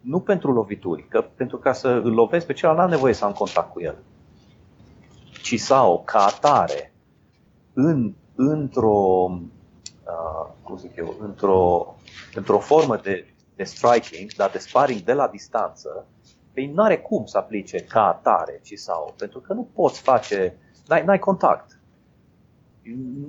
Nu 0.00 0.20
pentru 0.20 0.52
lovituri, 0.52 1.08
că 1.08 1.20
pentru 1.20 1.56
ca 1.58 1.72
să 1.72 1.88
îl 1.88 2.14
lovesc 2.14 2.46
pe 2.46 2.52
celălalt 2.52 2.80
n-am 2.80 2.90
nevoie 2.90 3.12
să 3.12 3.24
am 3.24 3.32
contact 3.32 3.72
cu 3.72 3.80
el. 3.80 3.96
Cisao, 5.42 5.98
ca 5.98 6.18
atare, 6.18 6.89
în, 7.72 8.14
într-o, 8.34 9.30
uh, 10.04 10.50
cum 10.62 10.76
zic 10.76 10.96
eu, 10.96 11.14
într-o, 11.20 11.94
într-o 12.34 12.58
formă 12.58 12.96
de 12.96 13.24
de 13.60 13.66
striking, 13.66 14.32
dar 14.36 14.50
de 14.50 14.58
sparring 14.58 15.00
de 15.00 15.12
la 15.12 15.28
distanță, 15.28 16.06
păi 16.52 16.70
nu 16.74 16.82
are 16.82 16.98
cum 16.98 17.24
să 17.24 17.38
aplice 17.38 17.78
ca 17.78 18.06
atare 18.06 18.60
ci 18.62 18.78
sau, 18.78 19.14
pentru 19.18 19.38
că 19.40 19.52
nu 19.52 19.68
poți 19.74 20.00
face, 20.00 20.56
n-ai, 20.88 21.04
n-ai 21.04 21.18
contact. 21.18 21.80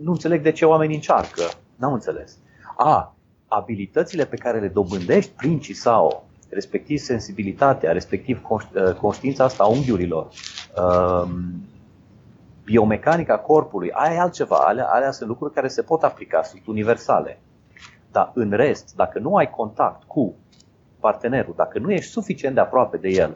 Nu 0.01 0.11
înțeleg 0.11 0.41
de 0.41 0.51
ce 0.51 0.65
oamenii 0.65 0.95
încearcă, 0.95 1.43
n-am 1.75 1.93
înțeles. 1.93 2.37
A, 2.77 3.15
abilitățile 3.47 4.25
pe 4.25 4.35
care 4.35 4.59
le 4.59 4.67
dobândești 4.67 5.31
prin 5.31 5.59
sau, 5.73 6.27
respectiv 6.49 6.97
sensibilitatea, 6.97 7.91
respectiv 7.91 8.41
uh, 8.49 8.93
conștiința 9.01 9.43
asta 9.43 9.63
a 9.63 9.67
unghiurilor, 9.67 10.29
um, 10.77 11.63
biomecanica 12.71 13.37
corpului, 13.37 13.91
aia 13.91 14.13
e 14.13 14.19
altceva, 14.19 14.55
alea, 14.55 14.87
alea 14.87 15.11
sunt 15.11 15.29
lucruri 15.29 15.53
care 15.53 15.67
se 15.67 15.81
pot 15.81 16.03
aplica, 16.03 16.43
sunt 16.43 16.67
universale. 16.67 17.39
Dar 18.11 18.31
în 18.33 18.51
rest, 18.51 18.95
dacă 18.95 19.19
nu 19.19 19.35
ai 19.35 19.49
contact 19.49 20.03
cu 20.03 20.35
partenerul, 20.99 21.53
dacă 21.57 21.79
nu 21.79 21.91
ești 21.91 22.11
suficient 22.11 22.55
de 22.55 22.61
aproape 22.61 22.97
de 22.97 23.09
el, 23.09 23.33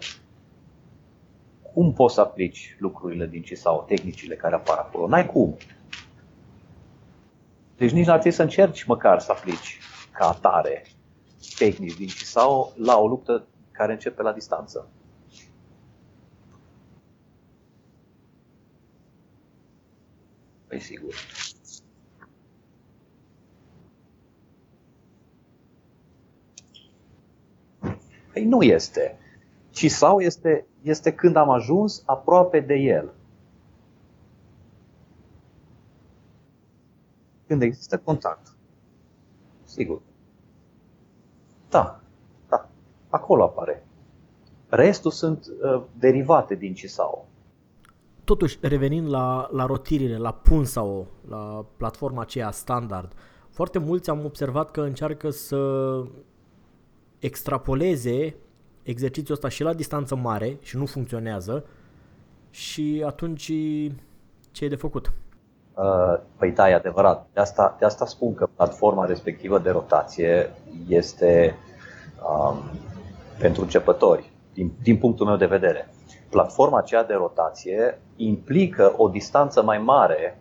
cum 1.73 1.93
poți 1.93 2.13
să 2.13 2.21
aplici 2.21 2.75
lucrurile 2.79 3.27
din 3.27 3.41
ce 3.41 3.55
sau 3.55 3.83
tehnicile 3.87 4.35
care 4.35 4.55
apar 4.55 4.77
acolo? 4.77 5.07
N-ai 5.07 5.25
cum. 5.25 5.55
Deci 7.77 7.91
nici 7.91 8.05
n-ar 8.05 8.19
trebui 8.19 8.37
să 8.37 8.41
încerci 8.41 8.83
măcar 8.83 9.19
să 9.19 9.31
aplici 9.31 9.79
ca 10.11 10.27
atare 10.27 10.83
tehnici 11.57 11.97
din 11.97 12.07
sau 12.07 12.73
la 12.75 12.97
o 12.97 13.07
luptă 13.07 13.47
care 13.71 13.91
începe 13.91 14.21
la 14.21 14.31
distanță. 14.31 14.87
Păi 20.75 20.83
sigur. 20.83 21.13
Păi 28.33 28.45
nu 28.45 28.61
este. 28.61 29.19
Ci 29.69 29.91
sau 29.91 30.19
este, 30.19 30.65
este 30.81 31.13
când 31.13 31.35
am 31.35 31.49
ajuns 31.49 32.03
aproape 32.05 32.59
de 32.59 32.73
el. 32.73 33.13
Când 37.47 37.61
există 37.61 37.97
contact. 37.97 38.55
Sigur. 39.63 40.01
Da, 41.69 42.01
da. 42.49 42.69
Acolo 43.09 43.43
apare. 43.43 43.83
Restul 44.67 45.11
sunt 45.11 45.45
uh, 45.47 45.83
derivate 45.97 46.55
din 46.55 46.73
Cisao. 46.73 47.27
Totuși, 48.25 48.57
revenind 48.61 49.09
la, 49.09 49.49
la 49.51 49.65
rotirile, 49.65 50.17
la 50.17 50.31
Punsao, 50.31 51.07
la 51.29 51.65
platforma 51.77 52.21
aceea 52.21 52.51
standard, 52.51 53.13
foarte 53.49 53.79
mulți 53.79 54.09
am 54.09 54.25
observat 54.25 54.71
că 54.71 54.81
încearcă 54.81 55.29
să 55.29 55.59
extrapoleze 57.19 58.35
exercițiul 58.83 59.33
ăsta 59.35 59.49
și 59.49 59.63
la 59.63 59.73
distanță 59.73 60.15
mare 60.15 60.57
și 60.61 60.77
nu 60.77 60.85
funcționează 60.85 61.65
și 62.49 63.03
atunci 63.05 63.51
ce 64.51 64.65
e 64.65 64.67
de 64.67 64.75
făcut? 64.75 65.11
Uh, 65.73 66.19
păi 66.37 66.51
da, 66.51 66.69
e 66.69 66.73
adevărat. 66.73 67.27
De 67.33 67.39
asta, 67.39 67.75
de 67.79 67.85
asta 67.85 68.05
spun 68.05 68.33
că 68.33 68.47
platforma 68.55 69.05
respectivă 69.05 69.59
de 69.59 69.69
rotație 69.69 70.51
este 70.87 71.55
um, 72.29 72.57
pentru 73.39 73.61
începători, 73.61 74.31
din, 74.53 74.71
din 74.81 74.97
punctul 74.97 75.25
meu 75.25 75.35
de 75.35 75.45
vedere. 75.45 75.89
Platforma 76.29 76.77
aceea 76.77 77.03
de 77.03 77.13
rotație 77.13 77.99
implică 78.15 78.93
o 78.97 79.07
distanță 79.07 79.63
mai 79.63 79.77
mare 79.77 80.37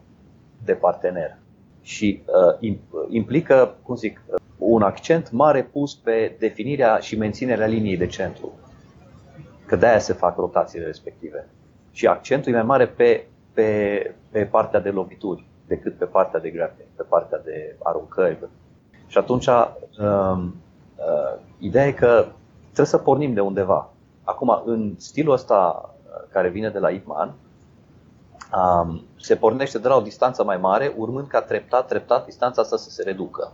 de 0.64 0.72
partener 0.72 1.36
și 1.82 2.22
uh, 2.60 2.76
implică, 3.08 3.74
cum 3.82 3.96
zic, 3.96 4.20
un 4.58 4.82
accent 4.82 5.30
mare 5.30 5.62
pus 5.62 5.94
pe 5.94 6.36
definirea 6.38 6.98
și 6.98 7.16
menținerea 7.16 7.66
liniei 7.66 7.96
de 7.96 8.06
centru. 8.06 8.52
Că 9.66 9.76
de-aia 9.76 9.98
se 9.98 10.12
fac 10.12 10.36
rotațiile 10.36 10.84
respective. 10.84 11.48
Și 11.90 12.06
accentul 12.06 12.52
e 12.52 12.54
mai 12.54 12.64
mare 12.64 12.86
pe, 12.86 13.26
pe, 13.52 14.14
pe 14.30 14.44
partea 14.44 14.80
de 14.80 14.90
lovituri 14.90 15.46
decât 15.66 15.98
pe 15.98 16.04
partea 16.04 16.40
de 16.40 16.50
grappling, 16.50 16.88
pe 16.96 17.02
partea 17.02 17.40
de 17.44 17.76
aruncări. 17.82 18.38
Și 19.06 19.18
atunci, 19.18 19.46
uh, 19.46 19.66
uh, 19.98 21.40
ideea 21.58 21.86
e 21.86 21.92
că 21.92 22.26
trebuie 22.62 22.86
să 22.86 22.98
pornim 22.98 23.32
de 23.32 23.40
undeva. 23.40 23.93
Acum, 24.24 24.62
în 24.64 24.94
stilul 24.98 25.32
ăsta 25.32 25.82
uh, 25.84 26.28
care 26.32 26.48
vine 26.48 26.70
de 26.70 26.78
la 26.78 26.90
Ip 26.90 27.06
Man, 27.06 27.34
um, 28.54 29.02
se 29.20 29.36
pornește 29.36 29.78
de 29.78 29.88
la 29.88 29.96
o 29.96 30.00
distanță 30.00 30.44
mai 30.44 30.56
mare, 30.56 30.94
urmând 30.96 31.26
ca 31.26 31.42
treptat, 31.42 31.86
treptat 31.86 32.24
distanța 32.24 32.62
asta 32.62 32.76
să 32.76 32.90
se 32.90 33.02
reducă. 33.02 33.52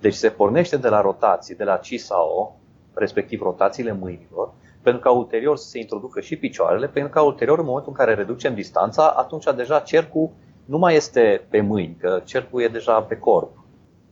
Deci 0.00 0.14
se 0.14 0.28
pornește 0.28 0.76
de 0.76 0.88
la 0.88 1.00
rotații, 1.00 1.54
de 1.54 1.64
la 1.64 1.76
C 1.76 1.98
sau 1.98 2.28
O, 2.28 2.52
respectiv 2.94 3.40
rotațiile 3.40 3.92
mâinilor, 3.92 4.52
pentru 4.82 5.02
ca 5.02 5.10
ulterior 5.10 5.56
să 5.56 5.68
se 5.68 5.78
introducă 5.78 6.20
și 6.20 6.36
picioarele, 6.36 6.88
pentru 6.88 7.12
ca 7.12 7.22
ulterior, 7.22 7.58
în 7.58 7.64
momentul 7.64 7.90
în 7.90 8.04
care 8.04 8.14
reducem 8.14 8.54
distanța, 8.54 9.08
atunci 9.08 9.54
deja 9.56 9.78
cercul 9.78 10.30
nu 10.64 10.78
mai 10.78 10.94
este 10.94 11.46
pe 11.50 11.60
mâini, 11.60 11.96
că 12.00 12.20
cercul 12.24 12.62
e 12.62 12.68
deja 12.68 13.00
pe 13.00 13.16
corp. 13.16 13.50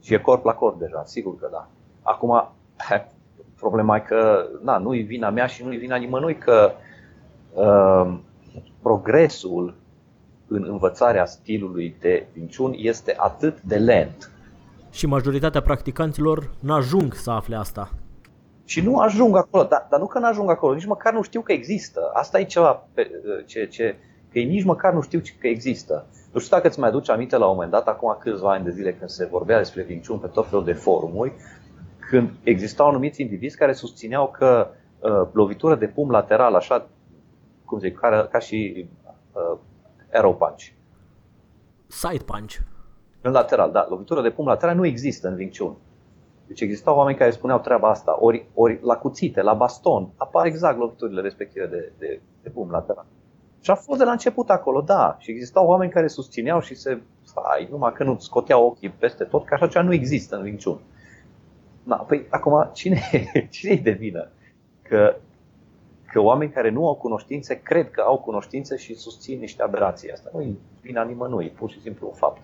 Și 0.01 0.13
e 0.13 0.17
corp 0.17 0.45
la 0.45 0.53
corp 0.53 0.79
deja, 0.79 1.03
sigur 1.05 1.37
că 1.39 1.47
da. 1.51 1.67
Acum, 2.01 2.51
problema 3.63 3.95
e 3.95 3.99
că 3.99 4.47
na, 4.61 4.77
nu-i 4.77 5.01
vina 5.01 5.29
mea 5.29 5.45
și 5.45 5.63
nu-i 5.63 5.77
vina 5.77 5.95
nimănui 5.95 6.37
că 6.37 6.71
uh, 7.53 8.17
progresul 8.81 9.75
în 10.47 10.65
învățarea 10.69 11.25
stilului 11.25 11.95
de 11.99 12.27
vinciun 12.33 12.73
este 12.77 13.13
atât 13.17 13.61
de 13.61 13.75
lent. 13.75 14.31
Și 14.91 15.05
majoritatea 15.05 15.61
practicanților 15.61 16.49
n-ajung 16.59 17.13
să 17.13 17.31
afle 17.31 17.55
asta. 17.55 17.89
Și 18.65 18.81
nu 18.81 18.97
ajung 18.97 19.35
acolo, 19.35 19.63
dar, 19.63 19.87
dar 19.89 19.99
nu 19.99 20.05
că 20.05 20.19
n-ajung 20.19 20.49
acolo, 20.49 20.73
nici 20.73 20.85
măcar 20.85 21.13
nu 21.13 21.21
știu 21.21 21.41
că 21.41 21.51
există. 21.51 22.11
Asta 22.13 22.39
e 22.39 22.43
ceva 22.43 22.87
pe, 22.93 23.11
ce, 23.45 23.65
ce, 23.65 23.95
că 24.31 24.39
ei 24.39 24.45
nici 24.45 24.63
măcar 24.63 24.93
nu 24.93 25.01
știu 25.01 25.21
că 25.39 25.47
există. 25.47 26.05
Nu 26.31 26.39
știu 26.39 26.55
dacă 26.55 26.67
îți 26.67 26.79
mai 26.79 26.89
aduci 26.89 27.09
aminte 27.09 27.37
la 27.37 27.45
un 27.45 27.53
moment 27.53 27.71
dat, 27.71 27.87
acum 27.87 28.17
câțiva 28.19 28.51
ani 28.51 28.63
de 28.63 28.71
zile, 28.71 28.93
când 28.93 29.09
se 29.09 29.25
vorbea 29.25 29.57
despre 29.57 29.81
vinciun 29.83 30.17
pe 30.17 30.27
tot 30.27 30.47
felul 30.47 30.63
de 30.63 30.73
forumuri, 30.73 31.33
când 32.09 32.29
existau 32.43 32.87
anumiți 32.87 33.21
indivizi 33.21 33.57
care 33.57 33.73
susțineau 33.73 34.35
că 34.37 34.67
uh, 34.99 35.27
lovitură 35.31 35.75
de 35.75 35.87
pum 35.87 36.09
lateral, 36.09 36.55
așa 36.55 36.87
cum 37.65 37.79
zic, 37.79 37.97
ca, 37.97 38.27
ca 38.31 38.39
și 38.39 38.87
uh, 39.33 39.57
arrow 40.13 40.35
punch. 40.35 40.63
Side 41.87 42.23
punch. 42.23 42.55
În 43.21 43.31
lateral, 43.31 43.71
da. 43.71 43.85
Lovitură 43.89 44.21
de 44.21 44.29
pum 44.29 44.45
lateral 44.45 44.75
nu 44.75 44.85
există 44.85 45.27
în 45.27 45.33
Wing 45.33 45.57
Chun. 45.57 45.75
Deci 46.47 46.61
existau 46.61 46.97
oameni 46.97 47.17
care 47.17 47.31
spuneau 47.31 47.59
treaba 47.59 47.89
asta. 47.89 48.17
Ori, 48.19 48.47
ori 48.53 48.79
la 48.81 48.95
cuțite, 48.95 49.41
la 49.41 49.53
baston, 49.53 50.09
apar 50.17 50.45
exact 50.45 50.77
loviturile 50.77 51.21
respective 51.21 51.65
de, 51.65 51.91
de, 51.97 52.21
de 52.43 52.49
pum 52.49 52.69
lateral. 52.69 53.05
Și 53.59 53.71
a 53.71 53.75
fost 53.75 53.99
de 53.99 54.05
la 54.05 54.11
început 54.11 54.49
acolo, 54.49 54.81
da. 54.81 55.15
Și 55.19 55.31
existau 55.31 55.67
oameni 55.67 55.91
care 55.91 56.07
susțineau 56.07 56.59
și 56.59 56.75
se... 56.75 57.01
Ai, 57.53 57.67
numai 57.71 57.93
că 57.93 58.03
nu 58.03 58.19
scoteau 58.19 58.65
ochii 58.65 58.89
peste 58.89 59.23
tot, 59.23 59.45
că 59.45 59.53
așa 59.53 59.67
ceva 59.67 59.85
nu 59.85 59.93
există 59.93 60.35
în 60.35 60.41
Wing 60.41 60.63
Chun. 60.63 60.79
Na, 61.83 61.95
păi 61.95 62.25
acum, 62.29 62.69
cine, 62.73 63.01
cine-i 63.51 63.77
de 63.77 63.91
vină? 63.91 64.31
Că, 64.81 65.15
că 66.11 66.19
oameni 66.19 66.51
care 66.51 66.69
nu 66.69 66.87
au 66.87 66.95
cunoștințe 66.95 67.61
cred 67.61 67.91
că 67.91 68.01
au 68.01 68.19
cunoștințe 68.19 68.77
și 68.77 68.93
susțin 68.95 69.39
niște 69.39 69.63
aberații. 69.63 70.11
Asta 70.11 70.29
nu 70.33 70.41
e 70.41 70.55
vina 70.81 71.03
nimănui, 71.03 71.49
pur 71.49 71.69
și 71.69 71.81
simplu 71.81 72.07
un 72.07 72.13
fapt. 72.13 72.43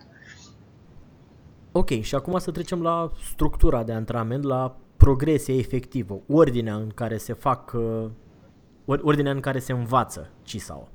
Ok, 1.72 1.88
și 1.88 2.14
acum 2.14 2.38
să 2.38 2.50
trecem 2.50 2.82
la 2.82 3.10
structura 3.32 3.82
de 3.82 3.92
antrenament, 3.92 4.44
la 4.44 4.76
progresia 4.96 5.54
efectivă, 5.54 6.20
ordinea 6.28 6.74
în 6.74 6.88
care 6.88 7.16
se 7.16 7.32
fac, 7.32 7.72
uh, 7.72 9.00
ordinea 9.02 9.32
în 9.32 9.40
care 9.40 9.58
se 9.58 9.72
învață 9.72 10.30
CISAO. 10.42 10.88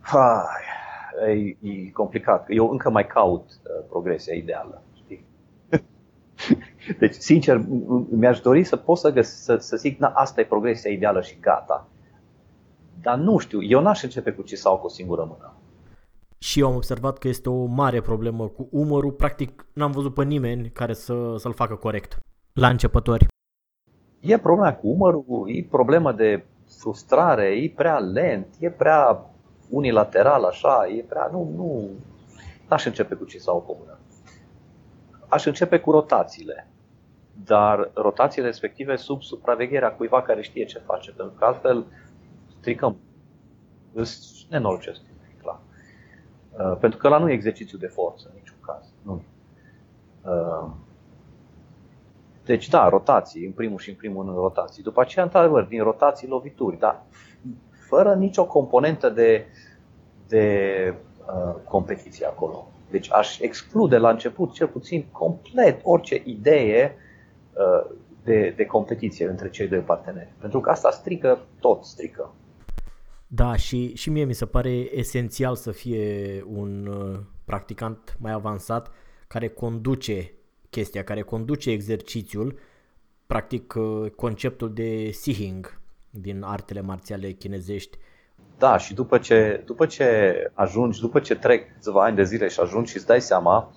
Hai, 0.00 1.56
e, 1.60 1.68
e 1.68 1.90
complicat. 1.90 2.46
Eu 2.48 2.70
încă 2.70 2.90
mai 2.90 3.06
caut 3.06 3.44
uh, 3.44 3.84
progresia 3.88 4.34
ideală. 4.34 4.82
Știi? 6.38 6.58
Deci, 7.00 7.14
sincer, 7.14 7.60
mi-aș 8.10 8.40
dori 8.40 8.64
să 8.64 8.76
pot 8.76 8.98
să, 8.98 9.10
găs- 9.10 9.42
să, 9.42 9.56
să 9.56 9.76
zic, 9.76 9.98
na, 9.98 10.08
asta 10.08 10.40
e 10.40 10.44
progresia 10.44 10.90
ideală 10.90 11.20
și 11.20 11.36
gata. 11.40 11.88
Dar 13.02 13.16
nu 13.18 13.38
știu, 13.38 13.62
eu 13.62 13.80
n-aș 13.80 14.02
începe 14.02 14.30
cu 14.30 14.42
CISAO 14.42 14.78
cu 14.78 14.86
o 14.86 14.88
singură 14.88 15.24
mână. 15.24 15.52
Și 16.38 16.60
eu 16.60 16.66
am 16.66 16.74
observat 16.74 17.18
că 17.18 17.28
este 17.28 17.48
o 17.48 17.64
mare 17.64 18.00
problemă 18.00 18.48
cu 18.48 18.68
umărul. 18.70 19.12
Practic, 19.12 19.66
n-am 19.72 19.90
văzut 19.90 20.14
pe 20.14 20.24
nimeni 20.24 20.70
care 20.70 20.92
să, 20.92 21.34
să-l 21.36 21.52
facă 21.52 21.74
corect 21.74 22.18
la 22.52 22.68
începători. 22.68 23.26
E 24.20 24.38
problema 24.38 24.74
cu 24.74 24.88
umărul, 24.88 25.44
e 25.46 25.66
problema 25.70 26.12
de 26.12 26.44
frustrare, 26.78 27.44
e 27.44 27.72
prea 27.76 27.98
lent, 27.98 28.46
e 28.58 28.70
prea 28.70 29.26
unilateral 29.70 30.44
așa, 30.44 30.86
e 30.96 31.04
prea... 31.08 31.28
Nu, 31.32 31.52
nu... 31.56 31.88
N-aș 32.68 32.84
începe 32.84 33.14
cu 33.14 33.24
ce 33.24 33.38
sau 33.38 33.58
comună. 33.58 33.98
Aș 35.28 35.44
începe 35.44 35.78
cu 35.80 35.90
rotațiile, 35.90 36.68
dar 37.44 37.90
rotațiile 37.94 38.46
respective 38.46 38.96
sub 38.96 39.22
supravegherea 39.22 39.92
cuiva 39.92 40.22
care 40.22 40.42
știe 40.42 40.64
ce 40.64 40.78
face, 40.78 41.12
pentru 41.12 41.34
că 41.38 41.44
altfel 41.44 41.84
stricăm. 42.60 42.96
Îți 43.92 44.46
nenorocesc. 44.50 45.00
Uh, 46.58 46.76
pentru 46.80 46.98
că 46.98 47.08
la 47.08 47.18
nu 47.18 47.30
e 47.30 47.32
exercițiu 47.32 47.78
de 47.78 47.86
forță, 47.86 48.26
în 48.28 48.34
niciun 48.38 48.56
caz. 48.60 48.84
Nu. 49.02 49.22
Uh, 50.24 50.70
deci, 52.44 52.68
da, 52.68 52.88
rotații, 52.88 53.46
în 53.46 53.52
primul 53.52 53.78
și 53.78 53.88
în 53.88 53.94
primul 53.96 54.24
rând 54.24 54.36
rotații. 54.36 54.82
După 54.82 55.00
aceea, 55.00 55.24
într-adevăr, 55.24 55.62
din 55.62 55.82
rotații 55.82 56.28
lovituri, 56.28 56.78
dar 56.78 57.02
fără 57.88 58.14
nicio 58.14 58.46
componentă 58.46 59.08
de, 59.08 59.46
de 60.28 60.94
uh, 61.26 61.54
competiție 61.68 62.26
acolo. 62.26 62.66
Deci 62.90 63.12
aș 63.12 63.38
exclude 63.38 63.96
la 63.96 64.10
început, 64.10 64.52
cel 64.52 64.66
puțin, 64.66 65.04
complet 65.12 65.80
orice 65.82 66.22
idee 66.24 66.96
uh, 67.52 67.96
de, 68.24 68.52
de 68.56 68.64
competiție 68.64 69.26
între 69.26 69.50
cei 69.50 69.68
doi 69.68 69.78
parteneri. 69.78 70.32
Pentru 70.40 70.60
că 70.60 70.70
asta 70.70 70.90
strică, 70.90 71.46
tot 71.60 71.84
strică. 71.84 72.34
Da, 73.26 73.56
și, 73.56 73.94
și 73.94 74.10
mie 74.10 74.24
mi 74.24 74.32
se 74.32 74.46
pare 74.46 74.70
esențial 74.70 75.56
să 75.56 75.70
fie 75.70 76.44
un 76.46 76.86
uh, 76.86 77.18
practicant 77.44 78.16
mai 78.18 78.32
avansat 78.32 78.90
care 79.26 79.48
conduce 79.48 80.32
chestia, 80.70 81.04
care 81.04 81.22
conduce 81.22 81.70
exercițiul, 81.70 82.58
practic 83.26 83.74
uh, 83.74 84.10
conceptul 84.10 84.72
de 84.72 85.10
Sihing 85.10 85.80
din 86.10 86.42
artele 86.42 86.80
marțiale 86.80 87.30
chinezești. 87.30 87.98
Da, 88.58 88.76
și 88.76 88.94
după 88.94 89.18
ce, 89.18 89.62
după 89.64 89.86
ce 89.86 90.32
ajungi, 90.54 91.00
după 91.00 91.20
ce 91.20 91.34
trec 91.34 91.72
câțiva 91.72 92.04
ani 92.04 92.16
de 92.16 92.22
zile 92.22 92.48
și 92.48 92.60
ajungi 92.60 92.90
și 92.90 92.96
îți 92.96 93.06
dai 93.06 93.20
seama, 93.20 93.72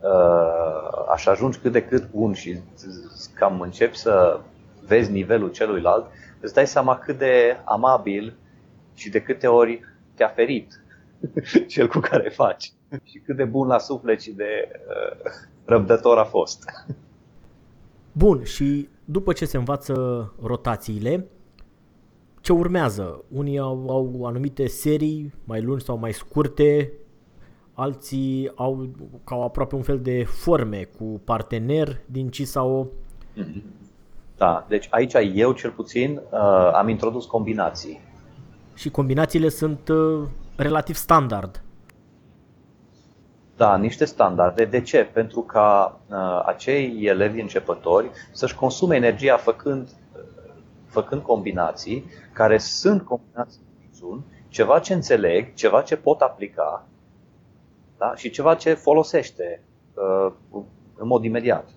uh, 0.00 1.06
așa 1.12 1.30
ajungi 1.30 1.58
cât 1.58 1.72
de 1.72 1.82
cât 1.82 2.10
bun 2.10 2.32
și 2.32 2.58
cam 3.34 3.60
începi 3.60 3.96
să 3.96 4.40
vezi 4.86 5.10
nivelul 5.10 5.50
celuilalt, 5.50 6.06
îți 6.40 6.54
dai 6.54 6.66
seama 6.66 6.98
cât 6.98 7.18
de 7.18 7.56
amabil 7.64 8.36
și 8.94 9.10
de 9.10 9.20
câte 9.20 9.46
ori 9.46 9.80
te-a 10.14 10.28
ferit 10.28 10.80
cel 11.72 11.88
cu 11.88 11.98
care 11.98 12.28
faci 12.28 12.72
și 13.04 13.18
cât 13.18 13.36
de 13.36 13.44
bun 13.44 13.66
la 13.66 13.78
suflet 13.78 14.20
și 14.20 14.30
de 14.30 14.68
uh, 14.72 15.30
răbdător 15.64 16.18
a 16.18 16.24
fost. 16.24 16.64
Bun, 18.12 18.44
și 18.44 18.88
după 19.04 19.32
ce 19.32 19.44
se 19.44 19.56
învață 19.56 19.94
rotațiile, 20.42 21.26
ce 22.42 22.52
urmează? 22.52 23.24
Unii 23.28 23.58
au, 23.58 23.86
au 23.88 24.24
anumite 24.24 24.66
serii 24.66 25.32
mai 25.44 25.62
lungi 25.62 25.84
sau 25.84 25.98
mai 25.98 26.12
scurte, 26.12 26.92
alții 27.74 28.50
au 28.54 28.88
ca 29.24 29.34
aproape 29.34 29.74
un 29.74 29.82
fel 29.82 30.00
de 30.00 30.24
forme 30.24 30.88
cu 30.98 31.20
partener 31.24 32.00
din 32.06 32.28
CISAO. 32.28 32.86
Da, 34.36 34.66
deci 34.68 34.86
aici 34.90 35.12
eu 35.34 35.52
cel 35.52 35.70
puțin 35.70 36.20
uh, 36.30 36.70
am 36.72 36.88
introdus 36.88 37.24
combinații 37.24 38.00
și 38.74 38.90
combinațiile 38.90 39.48
sunt 39.48 39.88
uh, 39.88 40.22
relativ 40.56 40.94
standard. 40.94 41.62
Da, 43.56 43.76
niște 43.76 44.04
standarde. 44.04 44.64
De 44.64 44.80
ce? 44.80 45.08
Pentru 45.12 45.40
ca 45.40 46.00
uh, 46.08 46.42
acei 46.46 46.98
elevi 47.02 47.40
începători 47.40 48.10
să-și 48.32 48.54
consume 48.54 48.96
energia 48.96 49.36
făcând, 49.36 49.88
uh, 49.88 50.01
făcând 50.92 51.22
combinații 51.22 52.04
care 52.32 52.58
sunt 52.58 53.02
combinații 53.02 53.60
niciun, 53.86 54.24
ceva 54.48 54.78
ce 54.78 54.94
înțeleg, 54.94 55.54
ceva 55.54 55.82
ce 55.82 55.96
pot 55.96 56.20
aplica 56.20 56.86
da? 57.98 58.14
și 58.14 58.30
ceva 58.30 58.54
ce 58.54 58.74
folosește 58.74 59.62
uh, 59.94 60.32
în 60.96 61.06
mod 61.06 61.24
imediat 61.24 61.68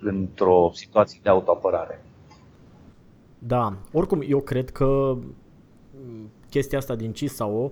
într-o 0.00 0.70
situație 0.74 1.20
de 1.22 1.28
autoapărare. 1.28 2.04
Da, 3.38 3.76
oricum 3.92 4.22
eu 4.28 4.40
cred 4.40 4.70
că 4.70 5.16
chestia 6.50 6.78
asta 6.78 6.94
din 6.94 7.12
CISAO 7.12 7.70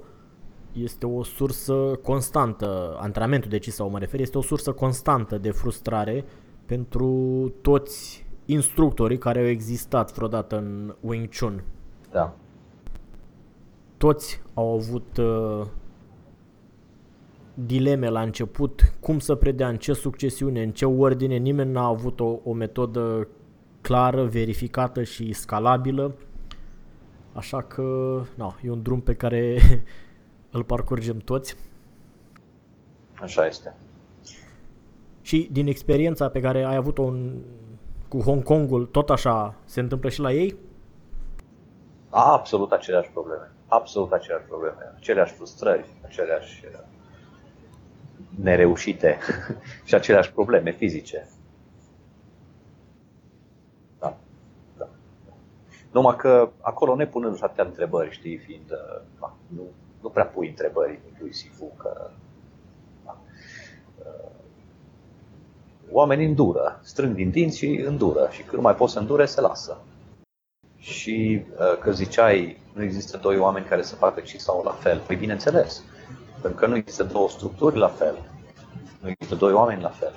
este 0.72 1.06
o 1.06 1.22
sursă 1.22 1.98
constantă, 2.02 2.96
antrenamentul 3.00 3.50
de 3.50 3.58
CISAO 3.58 3.88
mă 3.88 3.98
refer, 3.98 4.20
este 4.20 4.38
o 4.38 4.42
sursă 4.42 4.72
constantă 4.72 5.38
de 5.38 5.50
frustrare 5.50 6.24
pentru 6.66 7.08
toți 7.62 8.26
instructorii 8.48 9.18
care 9.18 9.38
au 9.38 9.46
existat 9.46 10.14
vreodată 10.14 10.56
în 10.56 10.94
Wing 11.00 11.28
Chun. 11.38 11.64
Da. 12.10 12.34
Toți 13.96 14.42
au 14.54 14.74
avut 14.74 15.16
uh, 15.16 15.66
dileme 17.54 18.08
la 18.08 18.20
început, 18.20 18.92
cum 19.00 19.18
să 19.18 19.34
predea, 19.34 19.68
în 19.68 19.76
ce 19.76 19.92
succesiune, 19.92 20.62
în 20.62 20.70
ce 20.70 20.84
ordine, 20.84 21.36
nimeni 21.36 21.72
n-a 21.72 21.86
avut 21.86 22.20
o, 22.20 22.38
o 22.44 22.52
metodă 22.52 23.28
clară, 23.80 24.24
verificată 24.24 25.02
și 25.02 25.32
scalabilă 25.32 26.14
Așa 27.38 27.62
că, 27.62 27.82
no, 28.34 28.52
e 28.62 28.70
un 28.70 28.82
drum 28.82 29.00
pe 29.00 29.14
care 29.14 29.58
îl 30.56 30.64
parcurgem 30.64 31.18
toți. 31.18 31.56
Așa 33.14 33.46
este. 33.46 33.74
Și 35.20 35.48
din 35.52 35.66
experiența 35.66 36.28
pe 36.28 36.40
care 36.40 36.64
ai 36.64 36.76
avut-o 36.76 37.02
în, 37.02 37.36
cu 38.08 38.20
Hong 38.20 38.42
Kongul, 38.42 38.86
tot 38.86 39.10
așa 39.10 39.54
se 39.64 39.80
întâmplă 39.80 40.08
și 40.08 40.20
la 40.20 40.32
ei? 40.32 40.56
Absolut 42.10 42.72
aceleași 42.72 43.10
probleme. 43.10 43.50
Absolut 43.66 44.12
aceleași 44.12 44.46
probleme. 44.46 44.92
Aceleași 44.96 45.32
frustrări, 45.32 45.94
aceleași 46.04 46.64
uh, 46.64 46.80
nereușite 48.42 49.18
și 49.84 49.94
aceleași 49.94 50.32
probleme 50.32 50.72
fizice. 50.72 51.28
Da. 53.98 54.16
da. 54.76 54.88
Numai 55.92 56.16
că 56.16 56.50
acolo 56.60 56.94
ne 56.94 57.06
punând 57.06 57.38
atâtea 57.42 57.64
întrebări, 57.64 58.10
știi, 58.10 58.36
fiind, 58.36 58.70
uh, 58.70 59.02
da, 59.20 59.36
nu, 59.46 59.62
nu 60.02 60.08
prea 60.08 60.26
pui 60.26 60.48
întrebări 60.48 61.00
inclusiv 61.08 61.58
că 61.76 62.10
da, 63.04 63.18
uh, 63.98 64.30
oamenii 65.92 66.26
îndură, 66.26 66.80
strâng 66.82 67.14
din 67.14 67.30
dinți 67.30 67.58
și 67.58 67.82
îndură 67.86 68.28
și 68.30 68.40
când 68.40 68.52
nu 68.54 68.60
mai 68.60 68.74
pot 68.74 68.90
să 68.90 68.98
îndure, 68.98 69.26
se 69.26 69.40
lasă. 69.40 69.78
Și 70.78 71.42
uh, 71.58 71.78
că 71.78 71.92
ziceai, 71.92 72.60
nu 72.72 72.82
există 72.82 73.16
doi 73.16 73.38
oameni 73.38 73.66
care 73.66 73.82
să 73.82 73.94
facă 73.94 74.20
ci 74.20 74.36
sau 74.36 74.62
la 74.64 74.70
fel. 74.70 75.02
Păi 75.06 75.16
bineînțeles, 75.16 75.82
pentru 76.42 76.60
că 76.60 76.66
nu 76.66 76.76
există 76.76 77.04
două 77.04 77.28
structuri 77.28 77.78
la 77.78 77.88
fel. 77.88 78.18
Nu 79.00 79.08
există 79.08 79.34
doi 79.34 79.52
oameni 79.52 79.82
la 79.82 79.88
fel. 79.88 80.12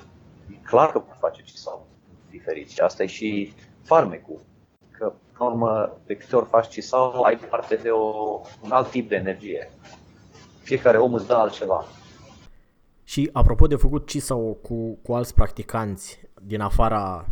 E 0.50 0.54
clar 0.54 0.92
că 0.92 0.98
pot 0.98 1.16
face 1.18 1.42
ci 1.42 1.54
sau 1.54 1.86
diferit. 2.30 2.68
Și 2.70 2.80
asta 2.80 3.02
e 3.02 3.06
și 3.06 3.54
farmecul. 3.82 4.40
Că, 4.90 5.12
în 5.38 5.46
urmă, 5.46 5.98
de 6.06 6.16
câte 6.16 6.36
ori 6.36 6.48
faci 6.48 6.68
ci 6.68 6.82
sau, 6.82 7.22
ai 7.22 7.36
parte 7.36 7.74
de 7.74 7.88
o, 7.88 8.40
un 8.64 8.70
alt 8.70 8.90
tip 8.90 9.08
de 9.08 9.14
energie. 9.14 9.70
Fiecare 10.62 10.98
om 10.98 11.14
îți 11.14 11.26
dă 11.26 11.34
altceva. 11.34 11.84
Și 13.12 13.30
apropo 13.32 13.66
de 13.66 13.76
făcut 13.76 14.08
ci 14.08 14.16
sau 14.16 14.58
cu, 14.62 14.98
cu 15.02 15.12
alți 15.12 15.34
practicanți 15.34 16.20
din 16.42 16.60
afara 16.60 17.26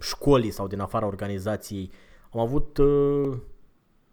școlii 0.00 0.50
sau 0.50 0.66
din 0.66 0.80
afara 0.80 1.06
organizației, 1.06 1.90
am 2.32 2.40
avut 2.40 2.78
uh, 2.78 3.36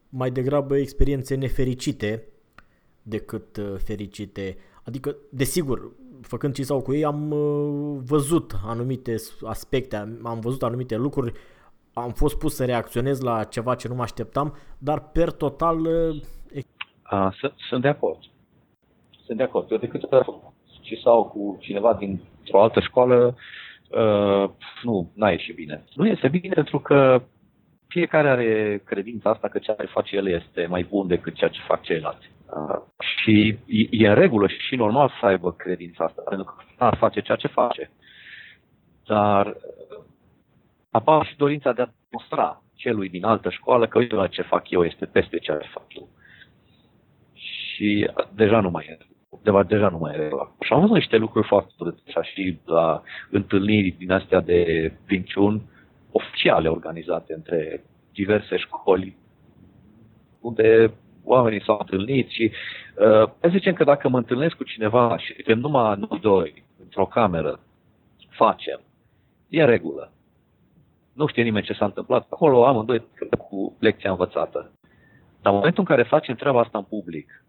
mai 0.10 0.32
degrabă 0.32 0.78
experiențe 0.78 1.36
nefericite 1.36 2.28
decât 3.02 3.58
uh, 3.58 3.76
fericite. 3.84 4.58
Adică, 4.84 5.16
desigur, 5.30 5.92
făcând 6.22 6.54
ce 6.54 6.64
sau 6.64 6.82
cu 6.82 6.94
ei, 6.94 7.06
am 7.06 7.32
uh, 7.32 8.02
văzut 8.06 8.54
anumite 8.66 9.16
aspecte, 9.44 9.96
am 10.24 10.40
văzut 10.40 10.64
anumite 10.64 10.96
lucruri, 10.96 11.34
am 11.94 12.12
fost 12.12 12.38
pus 12.38 12.56
să 12.56 12.66
reacționez 12.66 13.22
la 13.22 13.44
ceva 13.44 13.76
ce 13.76 13.88
nu 13.88 13.96
mă 13.96 14.02
așteptam, 14.02 14.56
dar 14.78 15.10
per 15.10 15.32
total... 15.32 15.80
Uh, 15.80 16.24
A, 17.02 17.34
sunt 17.70 17.82
de 17.82 17.88
acord. 17.88 18.20
Sunt 19.26 19.38
de 19.38 19.44
acord. 19.44 19.72
Eu 19.72 19.78
de 19.78 19.88
câte 19.88 20.16
ori 20.16 20.54
ce 20.86 20.96
sau 21.04 21.26
cu 21.26 21.58
cineva 21.62 21.94
dintr-o 21.94 22.62
altă 22.62 22.80
școală, 22.80 23.36
uh, 23.90 24.50
nu, 24.84 25.12
n-a 25.16 25.30
ieșit 25.30 25.56
bine. 25.56 25.84
Nu 25.94 26.08
este 26.08 26.28
bine 26.28 26.54
pentru 26.54 26.80
că 26.80 27.22
fiecare 27.88 28.30
are 28.30 28.82
credința 28.86 29.30
asta 29.30 29.48
că 29.48 29.60
ceea 29.60 29.76
ce 29.76 29.86
face 29.86 30.16
el 30.16 30.28
este 30.28 30.66
mai 30.66 30.84
bun 30.90 31.08
decât 31.08 31.34
ceea 31.34 31.50
ce 31.50 31.60
fac 31.68 31.82
ceilalți. 31.82 32.30
Uh, 32.56 32.82
și 33.00 33.58
e, 33.92 34.08
în 34.08 34.16
regulă 34.16 34.48
și 34.48 34.76
normal 34.76 35.12
să 35.20 35.26
aibă 35.26 35.52
credința 35.52 36.04
asta, 36.04 36.22
pentru 36.30 36.46
că 36.46 36.64
ar 36.78 36.96
face 36.96 37.22
ceea 37.22 37.38
ce 37.38 37.48
face. 37.48 37.92
Dar 39.06 39.46
uh, 39.46 40.04
apare 40.92 41.28
și 41.30 41.36
dorința 41.38 41.74
de 41.74 41.82
a 41.82 41.88
demonstra 42.10 42.62
celui 42.76 43.10
din 43.10 43.26
altă 43.26 43.50
școală 43.50 43.88
că 43.88 43.98
uite 43.98 44.16
la 44.16 44.28
ce 44.28 44.42
fac 44.42 44.70
eu 44.70 44.84
este 44.84 45.06
peste 45.06 45.38
ceea 45.38 45.58
ce 45.58 45.68
fac 45.68 45.96
eu. 45.96 46.08
Și 47.34 48.10
uh, 48.18 48.26
deja 48.34 48.60
nu 48.60 48.70
mai 48.70 48.86
e 48.90 48.98
de 49.44 49.64
deja 49.68 49.90
nu 49.90 49.98
mai 49.98 50.14
e 50.14 50.18
regulă. 50.18 50.56
Și 50.62 50.74
am 50.74 50.80
văzut 50.80 50.96
niște 50.96 51.18
lucruri 51.18 51.48
foarte 51.48 51.74
așa 52.08 52.24
și 52.24 52.60
la 52.66 53.02
întâlniri 53.30 53.96
din 53.98 54.12
astea 54.12 54.42
de 54.42 54.92
vinciuni 55.06 55.62
oficiale 56.12 56.68
organizate 56.70 57.34
între 57.34 57.84
diverse 58.14 58.58
școli 58.58 59.18
unde 60.42 60.94
oamenii 61.24 61.64
s-au 61.64 61.78
întâlnit 61.80 62.30
și 62.30 62.52
uh, 63.42 63.50
zicem 63.50 63.74
că 63.74 63.84
dacă 63.84 64.10
mă 64.10 64.18
întâlnesc 64.18 64.56
cu 64.56 64.64
cineva 64.64 65.18
și 65.18 65.34
suntem 65.34 65.60
numai 65.60 65.98
noi 65.98 66.20
doi 66.22 66.64
într-o 66.84 67.06
cameră, 67.06 67.60
facem, 68.30 68.80
e 69.50 69.62
în 69.62 69.68
regulă. 69.68 70.12
Nu 71.14 71.28
știe 71.28 71.44
nimeni 71.44 71.66
ce 71.66 71.74
s-a 71.74 71.86
întâmplat. 71.86 72.28
Acolo 72.30 72.66
amândoi 72.66 73.04
cu 73.50 73.76
lecția 73.80 74.10
învățată. 74.10 74.72
Dar 75.42 75.54
în 75.54 75.60
momentul 75.60 75.80
în 75.88 75.96
care 75.96 76.04
facem 76.04 76.36
treaba 76.36 76.60
asta 76.60 76.78
în 76.78 76.84
public, 76.84 77.45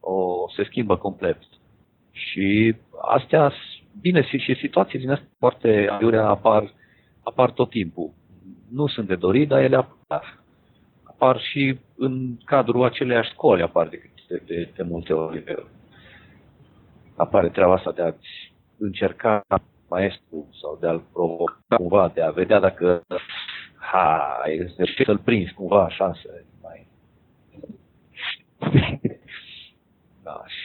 o, 0.00 0.48
se 0.56 0.64
schimbă 0.64 0.96
complet. 0.96 1.38
Și 2.10 2.74
astea, 3.02 3.52
bine, 4.00 4.22
și, 4.22 4.38
și 4.38 4.54
situații 4.54 4.98
din 4.98 5.10
astea 5.10 5.28
foarte 5.38 5.88
aiurea 5.90 6.26
apar, 6.26 6.72
apar 7.22 7.50
tot 7.50 7.70
timpul. 7.70 8.10
Nu 8.70 8.86
sunt 8.86 9.06
de 9.06 9.14
dorit, 9.14 9.48
dar 9.48 9.62
ele 9.62 9.76
apar 9.76 10.40
apar 11.20 11.40
și 11.40 11.78
în 11.96 12.36
cadrul 12.44 12.84
aceleiași 12.84 13.30
școli, 13.30 13.62
apar 13.62 13.88
de, 13.88 14.10
de, 14.28 14.42
de, 14.46 14.70
de 14.76 14.82
multe 14.82 15.12
ori. 15.12 15.44
Apare 17.16 17.48
treaba 17.48 17.74
asta 17.74 17.92
de 17.92 18.02
a-ți 18.02 18.52
încerca 18.78 19.44
maestru 19.88 20.48
sau 20.60 20.78
de 20.80 20.86
a-l 20.86 21.02
provoca 21.12 21.76
cumva, 21.76 22.10
de 22.14 22.22
a 22.22 22.30
vedea 22.30 22.60
dacă 22.60 23.02
ha, 23.74 24.38
ai 24.42 24.74
să-l 25.04 25.18
prinzi 25.18 25.52
cumva 25.52 25.88
șanse 25.88 26.44
mai... 26.62 26.88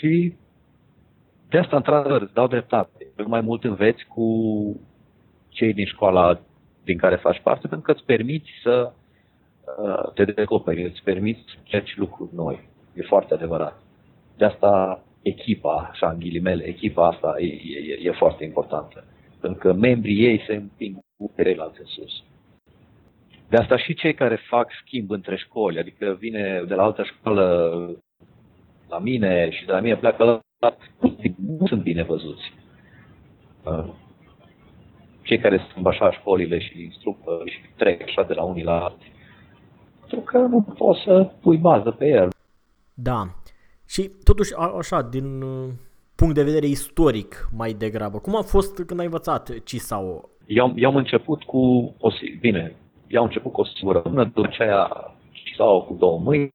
da, 0.01 0.07
și 0.07 0.33
de 1.49 1.57
asta, 1.57 1.75
într-adevăr, 1.75 2.21
îți 2.21 2.33
dau 2.33 2.47
dreptate. 2.47 3.07
Mai 3.25 3.41
mult 3.41 3.63
înveți 3.63 4.05
cu 4.05 4.27
cei 5.49 5.73
din 5.73 5.85
școala 5.85 6.39
din 6.83 6.97
care 6.97 7.15
faci 7.15 7.41
parte, 7.41 7.67
pentru 7.67 7.85
că 7.85 7.91
îți 7.91 8.05
permiți 8.05 8.49
să 8.63 8.93
Uh, 9.65 10.13
te 10.13 10.25
descoperi, 10.25 10.83
îți 10.83 11.03
permiți 11.03 11.41
să 11.69 11.83
lucruri 11.95 12.35
noi. 12.35 12.59
E 12.93 13.01
foarte 13.01 13.33
adevărat. 13.33 13.81
De 14.37 14.45
asta 14.45 15.03
echipa, 15.21 15.89
așa 15.91 16.09
în 16.09 16.19
ghilimele, 16.19 16.63
echipa 16.63 17.07
asta 17.07 17.35
e, 17.37 17.45
e, 17.45 17.99
e 18.01 18.11
foarte 18.11 18.43
importantă. 18.43 19.03
Pentru 19.41 19.59
că 19.59 19.73
membrii 19.73 20.25
ei 20.25 20.43
se 20.47 20.55
împing 20.55 20.97
cu 21.17 21.31
ceilalți 21.35 21.79
în 21.79 21.85
sus. 21.85 22.23
De 23.49 23.57
asta 23.57 23.77
și 23.77 23.93
cei 23.93 24.13
care 24.13 24.35
fac 24.35 24.71
schimb 24.85 25.11
între 25.11 25.35
școli, 25.35 25.79
adică 25.79 26.15
vine 26.19 26.63
de 26.67 26.73
la 26.73 26.83
altă 26.83 27.03
școală 27.03 27.71
la 28.89 28.99
mine 28.99 29.49
și 29.49 29.65
de 29.65 29.71
la 29.71 29.79
mine 29.79 29.95
pleacă 29.95 30.23
la 30.23 30.75
nu 31.59 31.67
sunt 31.67 31.81
bine 31.81 32.03
văzuți. 32.03 32.53
Uh, 33.63 33.85
cei 35.21 35.39
care 35.39 35.61
sunt 35.73 35.85
așa 35.85 36.11
școlile 36.11 36.59
și 36.59 36.83
instructă 36.83 37.41
și 37.45 37.59
trec 37.75 38.01
așa 38.01 38.23
de 38.23 38.33
la 38.33 38.43
unii 38.43 38.63
la 38.63 38.83
alții 38.83 39.13
pentru 40.07 40.31
că 40.31 40.37
nu 40.37 40.61
poți 40.61 41.01
să 41.01 41.31
pui 41.41 41.57
bază 41.57 41.91
pe 41.91 42.07
el. 42.07 42.29
Da. 42.93 43.21
Și 43.87 44.11
totuși, 44.23 44.53
așa, 44.77 45.01
din 45.01 45.41
uh, 45.41 45.69
punct 46.15 46.35
de 46.35 46.43
vedere 46.43 46.65
istoric 46.65 47.49
mai 47.57 47.73
degrabă, 47.73 48.19
cum 48.19 48.35
a 48.35 48.41
fost 48.41 48.83
când 48.85 48.99
ai 48.99 49.05
învățat 49.05 49.63
CISAO? 49.63 50.29
Eu, 50.45 50.73
eu 50.75 50.89
am 50.89 50.95
început 50.95 51.43
cu 51.43 51.57
o, 51.99 52.09
bine, 52.39 52.75
eu 53.07 53.19
am 53.19 53.25
început 53.27 53.51
cu 53.51 53.61
o 53.61 53.65
singură 53.65 54.01
mână, 54.05 54.23
după 54.23 54.47
aceea 54.47 54.89
CISAO 55.31 55.81
cu 55.81 55.93
două 55.93 56.19
mâini, 56.19 56.53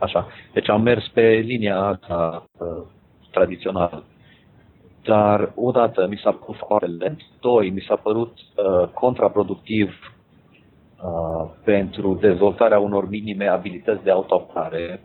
așa. 0.00 0.26
Deci 0.52 0.68
am 0.68 0.82
mers 0.82 1.08
pe 1.08 1.22
linia 1.22 1.78
asta 1.78 2.44
uh, 2.58 2.82
tradițională. 3.30 4.04
Dar 5.02 5.52
odată 5.54 6.06
mi 6.06 6.20
s-a 6.22 6.30
părut 6.32 6.56
foarte 6.56 6.86
lent, 6.86 7.20
doi, 7.40 7.70
mi 7.70 7.84
s-a 7.88 7.96
părut 7.96 8.32
uh, 8.38 8.88
contraproductiv 8.88 9.94
Uh, 11.04 11.50
pentru 11.64 12.14
dezvoltarea 12.14 12.78
unor 12.78 13.08
minime 13.08 13.46
abilități 13.46 14.02
de 14.02 14.10
autoapărare, 14.10 15.00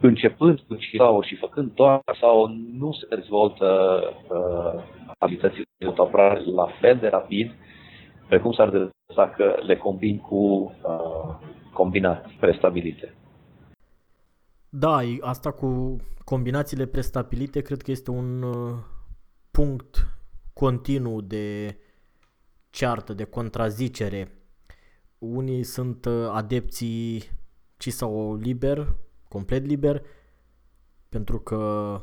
începând 0.00 0.60
cu 0.68 0.76
sau 0.98 1.22
și 1.22 1.36
făcând 1.36 1.70
doar 1.74 2.00
sau 2.20 2.46
nu 2.78 2.92
se 2.92 3.06
dezvoltă 3.14 4.00
uh, 4.28 4.82
abilitățile 5.18 5.64
de 5.78 5.86
autoapărare 5.86 6.40
la 6.54 6.66
fel 6.80 6.96
de 6.96 7.08
rapid, 7.08 7.52
precum 8.28 8.52
s-ar 8.52 8.68
dezvolta 8.68 9.34
că 9.36 9.54
le 9.66 9.76
combin 9.76 10.18
cu 10.18 10.36
uh, 10.36 11.34
combinații 11.72 12.36
prestabilite. 12.40 13.14
Da, 14.76 15.00
asta 15.20 15.50
cu 15.50 15.96
combinațiile 16.24 16.86
prestabilite 16.86 17.60
cred 17.60 17.82
că 17.82 17.90
este 17.90 18.10
un 18.10 18.42
uh, 18.42 18.78
punct 19.50 20.08
continuu 20.52 21.20
de 21.20 21.78
ceartă, 22.70 23.12
de 23.12 23.24
contrazicere 23.24 24.38
unii 25.18 25.62
sunt 25.62 26.04
uh, 26.04 26.28
adepții 26.30 27.30
ci 27.76 27.92
sau 27.92 28.36
liber, 28.36 28.94
complet 29.28 29.64
liber, 29.64 30.02
pentru 31.08 31.40
că 31.40 32.00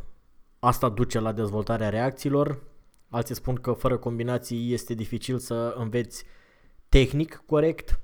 asta 0.60 0.90
duce 0.90 1.20
la 1.20 1.32
dezvoltarea 1.32 1.90
reacțiilor. 1.90 2.64
Alții 3.10 3.36
spun 3.36 3.56
că 3.56 3.72
fără 3.72 3.98
combinații 3.98 4.74
este 4.74 4.94
dificil 4.94 5.38
să 5.38 5.74
înveți 5.78 6.24
tehnic 6.90 7.44
corect. 7.46 8.00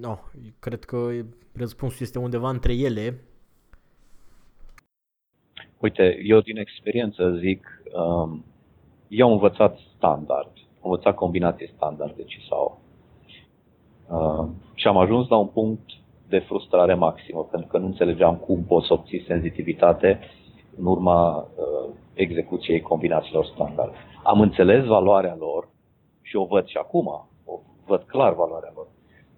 No, 0.00 0.18
cred 0.58 0.84
că 0.84 1.10
răspunsul 1.52 1.98
este 2.00 2.18
undeva 2.18 2.48
între 2.48 2.74
ele. 2.74 3.20
Uite, 5.78 6.18
eu 6.24 6.40
din 6.40 6.56
experiență 6.56 7.36
zic, 7.40 7.82
um, 7.92 8.44
eu 9.08 9.26
am 9.26 9.32
învățat 9.32 9.78
standard, 9.96 10.50
am 10.56 10.90
învățat 10.90 11.14
combinații 11.14 11.72
standard 11.76 12.16
de 12.16 12.24
CISAO. 12.24 12.80
Uh, 14.08 14.48
și 14.74 14.86
am 14.86 14.96
ajuns 14.96 15.28
la 15.28 15.36
un 15.36 15.46
punct 15.46 15.90
de 16.28 16.38
frustrare 16.38 16.94
maximă, 16.94 17.44
pentru 17.44 17.68
că 17.68 17.78
nu 17.78 17.86
înțelegeam 17.86 18.36
cum 18.36 18.64
pot 18.64 18.84
să 18.84 18.92
obții 18.92 19.24
senzitivitate 19.26 20.20
în 20.76 20.86
urma 20.86 21.36
uh, 21.36 21.94
execuției 22.14 22.80
combinațiilor 22.80 23.44
standard. 23.44 23.92
Am 24.22 24.40
înțeles 24.40 24.84
valoarea 24.84 25.36
lor 25.38 25.68
și 26.22 26.36
o 26.36 26.44
văd 26.44 26.66
și 26.66 26.76
acum, 26.76 27.06
o 27.44 27.60
văd 27.86 28.02
clar 28.02 28.34
valoarea 28.34 28.72
lor. 28.74 28.86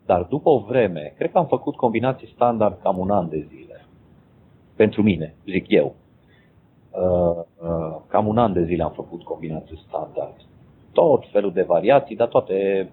Dar 0.07 0.23
după 0.23 0.49
o 0.49 0.59
vreme, 0.59 1.13
cred 1.17 1.31
că 1.31 1.39
am 1.39 1.47
făcut 1.47 1.77
combinații 1.77 2.33
standard 2.35 2.79
cam 2.83 2.99
un 2.99 3.11
an 3.11 3.29
de 3.29 3.47
zile. 3.49 3.85
Pentru 4.77 5.03
mine, 5.03 5.35
zic 5.47 5.65
eu. 5.69 5.95
Uh, 6.91 7.45
uh, 7.69 7.97
cam 8.09 8.27
un 8.27 8.39
an 8.39 8.53
de 8.53 8.65
zile 8.65 8.83
am 8.83 8.93
făcut 8.93 9.23
combinații 9.23 9.85
standard. 9.87 10.35
Tot 10.93 11.25
felul 11.31 11.53
de 11.53 11.63
variații, 11.63 12.17
dar 12.17 12.29
toate 12.29 12.89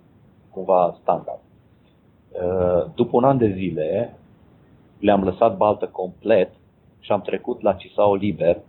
cumva 0.50 0.98
standard. 1.02 1.40
Uh, 2.32 2.92
după 2.96 3.18
un 3.18 3.24
an 3.24 3.38
de 3.38 3.52
zile 3.52 4.18
le-am 5.00 5.24
lăsat 5.24 5.58
baltă 5.58 5.88
complet 5.88 6.52
și 7.00 7.12
am 7.12 7.22
trecut 7.22 7.62
la 7.62 7.74
Cisao 7.74 8.16
liber, 8.16 8.62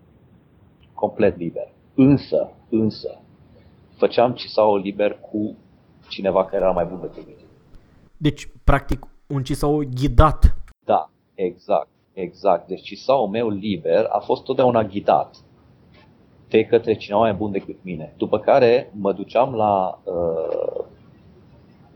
complet 0.95 1.37
liber. 1.37 1.69
Însă, 1.95 2.51
însă, 2.71 3.21
făceam 3.97 4.33
Cisao 4.33 4.77
liber 4.77 5.19
cu 5.31 5.57
cineva 6.09 6.45
care 6.45 6.63
era 6.63 6.73
mai 6.73 6.85
bun 6.85 7.01
decât 7.01 7.27
mine. 7.27 7.42
Deci, 8.23 8.49
practic, 8.65 9.07
un 9.27 9.43
Cisao 9.43 9.79
ghidat. 9.95 10.55
Da, 10.85 11.11
exact, 11.35 11.89
exact. 12.13 12.69
Deci 12.69 12.83
Cisao 12.83 13.27
meu 13.27 13.49
liber 13.49 14.07
a 14.09 14.19
fost 14.19 14.45
totdeauna 14.45 14.83
ghidat 14.83 15.37
de 16.49 16.65
către 16.65 16.95
cineva 16.95 17.21
mai 17.21 17.35
bun 17.35 17.51
decât 17.51 17.77
mine. 17.83 18.15
După 18.17 18.39
care 18.39 18.93
mă 18.95 19.13
duceam 19.13 19.55
la 19.55 20.01
uh, 20.05 20.85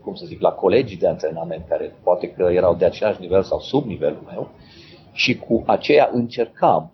cum 0.01 0.15
să 0.15 0.25
zic, 0.25 0.41
la 0.41 0.51
colegii 0.51 0.97
de 0.97 1.07
antrenament 1.07 1.65
care 1.67 1.95
poate 2.03 2.31
că 2.31 2.43
erau 2.43 2.75
de 2.75 2.85
același 2.85 3.21
nivel 3.21 3.43
sau 3.43 3.59
sub 3.59 3.85
nivelul 3.85 4.23
meu 4.27 4.49
și 5.11 5.37
cu 5.37 5.63
aceea 5.65 6.09
încercam 6.13 6.91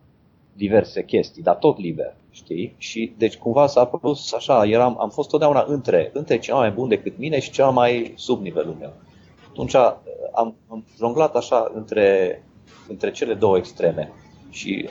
diverse 0.53 1.03
chestii, 1.03 1.43
dar 1.43 1.55
tot 1.55 1.77
liber, 1.77 2.15
știi? 2.29 2.75
Și 2.77 3.13
deci 3.17 3.37
cumva 3.37 3.67
s-a 3.67 3.85
produs 3.85 4.33
așa, 4.33 4.65
eram, 4.65 4.97
am 4.99 5.09
fost 5.09 5.29
totdeauna 5.29 5.63
între, 5.67 6.09
între 6.13 6.39
ceva 6.39 6.57
mai 6.57 6.71
bun 6.71 6.87
decât 6.87 7.17
mine 7.17 7.39
și 7.39 7.51
ceva 7.51 7.69
mai 7.69 8.13
sub 8.15 8.41
nivelul 8.41 8.75
meu. 8.79 8.93
Atunci 9.53 9.75
am, 9.75 10.55
am 10.67 10.85
jonglat 10.97 11.35
așa 11.35 11.71
între, 11.73 12.43
între 12.87 13.11
cele 13.11 13.33
două 13.33 13.57
extreme 13.57 14.13
și 14.49 14.89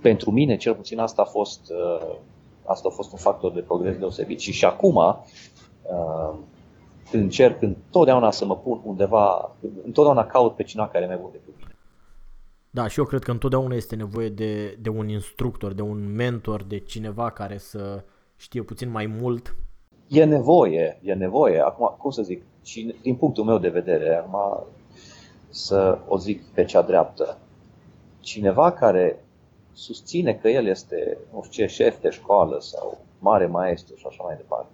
pentru 0.00 0.30
mine, 0.30 0.56
cel 0.56 0.74
puțin, 0.74 0.98
asta 0.98 1.22
a 1.22 1.24
fost, 1.24 1.70
uh, 1.70 2.14
asta 2.64 2.88
a 2.90 2.94
fost 2.94 3.12
un 3.12 3.18
factor 3.18 3.52
de 3.52 3.60
progres 3.60 3.98
deosebit. 3.98 4.40
Și 4.40 4.52
și 4.52 4.64
acum, 4.64 4.96
uh, 4.96 6.38
încerc 7.12 7.62
întotdeauna 7.62 8.30
să 8.30 8.44
mă 8.44 8.56
pun 8.56 8.80
undeva, 8.84 9.56
întotdeauna 9.84 10.26
caut 10.26 10.54
pe 10.54 10.62
cineva 10.62 10.88
care 10.88 11.04
e 11.04 11.08
mai 11.08 11.18
bun 11.20 11.30
decât 11.32 11.54
mine. 11.58 11.76
Da, 12.70 12.88
și 12.88 12.98
eu 12.98 13.04
cred 13.04 13.22
că 13.22 13.30
întotdeauna 13.30 13.74
este 13.74 13.96
nevoie 13.96 14.28
de, 14.28 14.76
de 14.80 14.88
un 14.88 15.08
instructor, 15.08 15.72
de 15.72 15.82
un 15.82 16.14
mentor, 16.14 16.62
de 16.62 16.78
cineva 16.78 17.30
care 17.30 17.58
să 17.58 18.04
știe 18.36 18.62
puțin 18.62 18.90
mai 18.90 19.06
mult. 19.06 19.56
E 20.08 20.24
nevoie, 20.24 21.00
e 21.02 21.14
nevoie. 21.14 21.60
Acum, 21.60 21.94
cum 21.98 22.10
să 22.10 22.22
zic, 22.22 22.42
și 22.62 22.94
din 23.02 23.16
punctul 23.16 23.44
meu 23.44 23.58
de 23.58 23.68
vedere, 23.68 24.16
acum 24.16 24.66
să 25.48 25.98
o 26.08 26.18
zic 26.18 26.44
pe 26.44 26.64
cea 26.64 26.82
dreaptă, 26.82 27.38
cineva 28.20 28.72
care 28.72 29.24
susține 29.72 30.34
că 30.34 30.48
el 30.48 30.66
este, 30.66 31.18
nu 31.32 31.42
știu 31.42 31.66
ce, 31.66 31.72
șef 31.72 32.00
de 32.00 32.10
școală 32.10 32.60
sau 32.60 32.98
mare 33.18 33.46
maestru 33.46 33.96
și 33.96 34.06
așa 34.08 34.22
mai 34.22 34.36
departe, 34.36 34.70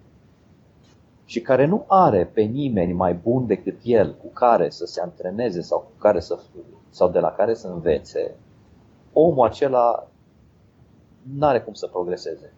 și 1.25 1.41
care 1.41 1.65
nu 1.65 1.85
are 1.87 2.25
pe 2.25 2.41
nimeni 2.41 2.93
mai 2.93 3.13
bun 3.13 3.47
decât 3.47 3.79
el 3.83 4.15
cu 4.15 4.27
care 4.27 4.69
să 4.69 4.85
se 4.85 5.01
antreneze 5.01 5.61
sau, 5.61 5.79
cu 5.79 5.91
care 5.97 6.19
să, 6.19 6.39
sau 6.89 7.09
de 7.09 7.19
la 7.19 7.31
care 7.31 7.53
să 7.53 7.67
învețe, 7.67 8.35
omul 9.13 9.45
acela 9.45 10.07
nu 11.37 11.45
are 11.45 11.61
cum 11.61 11.73
să 11.73 11.87
progreseze. 11.87 12.53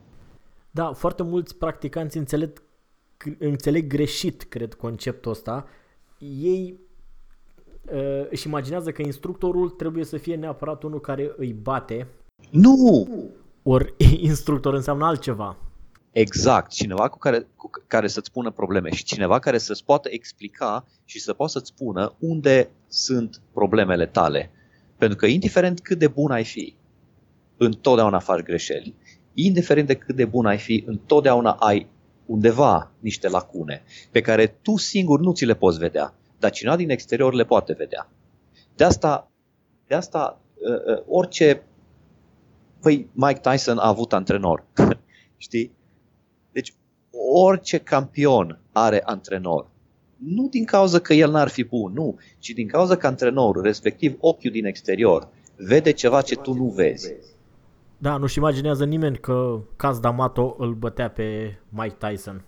Da, 0.71 0.93
foarte 0.93 1.23
mulți 1.23 1.55
practicanți 1.55 2.17
înțeleg, 2.17 2.63
înțeleg 3.37 3.87
greșit, 3.87 4.43
cred, 4.43 4.73
conceptul 4.73 5.31
ăsta. 5.31 5.67
Ei 6.41 6.79
uh, 7.93 8.27
își 8.29 8.47
imaginează 8.47 8.91
că 8.91 9.01
instructorul 9.01 9.69
trebuie 9.69 10.03
să 10.03 10.17
fie 10.17 10.35
neapărat 10.35 10.83
unul 10.83 11.01
care 11.01 11.33
îi 11.37 11.53
bate. 11.53 12.07
Nu! 12.49 13.07
Ori 13.63 13.93
instructor 14.31 14.73
înseamnă 14.73 15.05
altceva. 15.05 15.57
Exact, 16.11 16.71
cineva 16.71 17.09
cu 17.09 17.17
care, 17.17 17.47
cu 17.55 17.69
care 17.87 18.07
să-ți 18.07 18.27
spună 18.27 18.51
probleme 18.51 18.89
și 18.91 19.03
cineva 19.03 19.39
care 19.39 19.57
să-ți 19.57 19.85
poată 19.85 20.09
explica 20.11 20.85
și 21.05 21.19
să 21.19 21.33
poată 21.33 21.51
să-ți 21.51 21.71
spună 21.75 22.15
unde 22.19 22.69
sunt 22.87 23.41
problemele 23.53 24.05
tale. 24.05 24.51
Pentru 24.97 25.17
că 25.17 25.25
indiferent 25.25 25.79
cât 25.79 25.97
de 25.97 26.07
bun 26.07 26.31
ai 26.31 26.43
fi, 26.43 26.75
întotdeauna 27.57 28.19
faci 28.19 28.43
greșeli. 28.43 28.95
Indiferent 29.33 29.87
de 29.87 29.95
cât 29.95 30.15
de 30.15 30.25
bun 30.25 30.45
ai 30.45 30.57
fi, 30.57 30.83
întotdeauna 30.87 31.51
ai 31.51 31.87
undeva 32.31 32.91
niște 32.99 33.27
lacune 33.27 33.83
pe 34.11 34.21
care 34.21 34.47
tu 34.47 34.77
singur 34.77 35.19
nu 35.19 35.33
ți 35.33 35.45
le 35.45 35.55
poți 35.55 35.79
vedea, 35.79 36.13
dar 36.39 36.51
cineva 36.51 36.75
din 36.75 36.89
exterior 36.89 37.33
le 37.33 37.43
poate 37.43 37.73
vedea. 37.73 38.09
De 38.75 38.83
asta, 38.83 39.31
de 39.87 39.95
asta 39.95 40.41
uh, 40.53 40.95
uh, 40.95 41.03
orice... 41.07 41.63
Păi 42.81 43.09
Mike 43.11 43.39
Tyson 43.49 43.77
a 43.77 43.87
avut 43.87 44.13
antrenor, 44.13 44.65
știi? 45.37 45.71
Deci 46.51 46.73
orice 47.33 47.77
campion 47.77 48.59
are 48.71 49.01
antrenor. 49.05 49.69
Nu 50.15 50.47
din 50.47 50.65
cauza 50.65 50.99
că 50.99 51.13
el 51.13 51.31
n-ar 51.31 51.47
fi 51.47 51.63
bun, 51.63 51.93
nu, 51.93 52.17
ci 52.39 52.49
din 52.49 52.67
cauza 52.67 52.97
că 52.97 53.07
antrenorul, 53.07 53.61
respectiv 53.61 54.15
ochiul 54.19 54.51
din 54.51 54.65
exterior, 54.65 55.27
vede 55.55 55.91
ceva 55.91 56.21
ce 56.21 56.35
tu 56.35 56.53
nu 56.53 56.65
vezi. 56.65 57.13
Da, 58.01 58.17
nu-și 58.17 58.37
imaginează 58.37 58.85
nimeni 58.85 59.17
că 59.17 59.59
Caz 59.75 59.99
D'Amato 59.99 60.55
îl 60.57 60.73
bătea 60.73 61.09
pe 61.09 61.57
Mike 61.69 61.95
Tyson. 61.99 62.45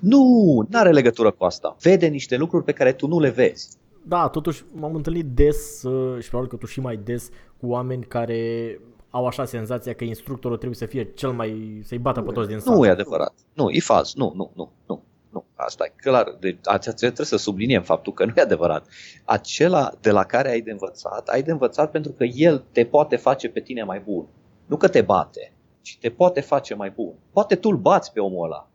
Nu, 0.00 0.24
nu 0.68 0.78
are 0.78 0.90
legătură 0.90 1.30
cu 1.30 1.44
asta. 1.44 1.76
Vede 1.80 2.06
niște 2.06 2.36
lucruri 2.36 2.64
pe 2.64 2.72
care 2.72 2.92
tu 2.92 3.06
nu 3.06 3.20
le 3.20 3.28
vezi. 3.28 3.76
Da, 4.04 4.28
totuși 4.28 4.64
m-am 4.72 4.94
întâlnit 4.94 5.24
des 5.24 5.82
uh, 5.82 6.22
și 6.22 6.28
probabil 6.28 6.50
că 6.50 6.56
tu 6.56 6.66
și 6.66 6.80
mai 6.80 6.96
des 6.96 7.30
cu 7.60 7.66
oameni 7.66 8.04
care 8.04 8.80
au 9.10 9.26
așa 9.26 9.44
senzația 9.44 9.92
că 9.92 10.04
instructorul 10.04 10.56
trebuie 10.56 10.78
să 10.78 10.86
fie 10.86 11.12
cel 11.14 11.30
mai, 11.30 11.80
să-i 11.84 11.98
bată 11.98 12.20
pe 12.20 12.32
toți 12.32 12.48
din 12.48 12.58
sală. 12.58 12.76
Nu 12.76 12.86
e 12.86 12.90
adevărat. 12.90 13.34
Nu, 13.54 13.70
e 13.70 13.80
fals. 13.80 14.14
Nu, 14.14 14.32
nu, 14.36 14.52
nu, 14.54 14.72
nu. 14.86 15.02
Nu, 15.30 15.44
asta 15.54 15.84
e 15.84 15.92
clar. 15.96 16.36
Deci, 16.40 16.58
trebuie 16.96 17.26
să 17.26 17.36
subliniem 17.36 17.82
faptul 17.82 18.12
că 18.12 18.24
nu 18.24 18.32
e 18.36 18.40
adevărat. 18.40 18.86
Acela 19.24 19.92
de 20.00 20.10
la 20.10 20.24
care 20.24 20.50
ai 20.50 20.60
de 20.60 20.70
învățat, 20.70 21.28
ai 21.28 21.42
de 21.42 21.50
învățat 21.50 21.90
pentru 21.90 22.12
că 22.12 22.24
el 22.24 22.64
te 22.72 22.84
poate 22.84 23.16
face 23.16 23.48
pe 23.48 23.60
tine 23.60 23.82
mai 23.82 24.02
bun. 24.04 24.26
Nu 24.68 24.76
că 24.76 24.88
te 24.88 25.00
bate, 25.00 25.52
ci 25.82 25.98
te 26.00 26.10
poate 26.10 26.40
face 26.40 26.74
mai 26.74 26.90
bun. 26.90 27.12
Poate 27.32 27.54
tu 27.54 27.68
îl 27.68 27.76
bați 27.76 28.12
pe 28.12 28.20
omul 28.20 28.44
ăla, 28.44 28.68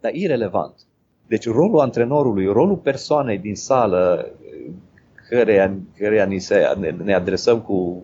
dar 0.00 0.14
irrelevant. 0.14 0.74
Deci 1.26 1.46
rolul 1.46 1.80
antrenorului, 1.80 2.46
rolul 2.46 2.76
persoanei 2.76 3.38
din 3.38 3.54
sală 3.54 4.32
căreia, 5.28 5.78
căreia 5.96 6.24
ni 6.24 6.38
se, 6.38 6.74
ne, 6.78 6.90
ne 6.90 7.14
adresăm 7.14 7.60
cu 7.60 8.02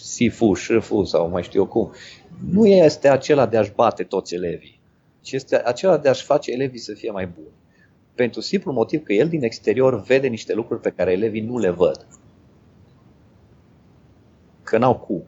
sifu, 0.00 0.52
șâfu 0.52 1.04
sau 1.04 1.28
mai 1.28 1.42
știu 1.42 1.60
eu 1.60 1.66
cum, 1.66 1.92
nu 2.50 2.66
este 2.66 3.08
acela 3.08 3.46
de 3.46 3.56
a-și 3.56 3.72
bate 3.74 4.02
toți 4.02 4.34
elevii, 4.34 4.80
ci 5.20 5.32
este 5.32 5.62
acela 5.64 5.98
de 5.98 6.08
a-și 6.08 6.24
face 6.24 6.52
elevii 6.52 6.78
să 6.78 6.94
fie 6.94 7.10
mai 7.10 7.26
buni. 7.26 7.54
Pentru 8.14 8.40
simplu 8.40 8.72
motiv 8.72 9.02
că 9.02 9.12
el 9.12 9.28
din 9.28 9.42
exterior 9.42 10.02
vede 10.02 10.26
niște 10.26 10.54
lucruri 10.54 10.80
pe 10.80 10.90
care 10.90 11.12
elevii 11.12 11.40
nu 11.40 11.58
le 11.58 11.70
văd. 11.70 12.06
Că 14.62 14.78
n-au 14.78 14.96
cum. 14.96 15.22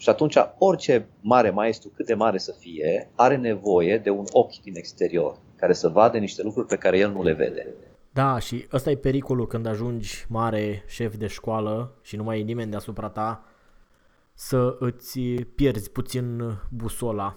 Și 0.00 0.08
atunci 0.08 0.36
orice 0.58 1.08
mare 1.20 1.50
maestru, 1.50 1.90
cât 1.94 2.06
de 2.06 2.14
mare 2.14 2.38
să 2.38 2.54
fie, 2.58 3.10
are 3.14 3.36
nevoie 3.36 3.98
de 3.98 4.10
un 4.10 4.24
ochi 4.30 4.60
din 4.62 4.76
exterior 4.76 5.38
care 5.56 5.72
să 5.72 5.88
vadă 5.88 6.18
niște 6.18 6.42
lucruri 6.42 6.66
pe 6.66 6.76
care 6.76 6.98
el 6.98 7.12
nu 7.12 7.22
le 7.22 7.32
vede. 7.32 7.66
Da, 8.12 8.38
și 8.38 8.66
ăsta 8.72 8.90
e 8.90 8.96
pericolul 8.96 9.46
când 9.46 9.66
ajungi 9.66 10.24
mare 10.28 10.84
șef 10.86 11.16
de 11.16 11.26
școală 11.26 11.98
și 12.02 12.16
nu 12.16 12.22
mai 12.22 12.40
e 12.40 12.42
nimeni 12.42 12.70
deasupra 12.70 13.08
ta 13.08 13.44
să 14.34 14.76
îți 14.78 15.20
pierzi 15.54 15.90
puțin 15.90 16.58
busola. 16.70 17.36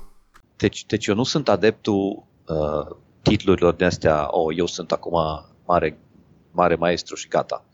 Deci, 0.58 0.86
deci 0.86 1.06
eu 1.06 1.16
nu 1.16 1.24
sunt 1.24 1.50
adeptul 1.50 2.24
uh, 2.48 2.96
titlurilor 3.22 3.74
de 3.74 3.86
astea, 3.86 4.28
oh, 4.30 4.58
eu 4.58 4.66
sunt 4.66 4.92
acum 4.92 5.20
mare, 5.66 6.00
mare 6.52 6.76
maestru 6.76 7.16
și 7.16 7.28
gata. 7.28 7.66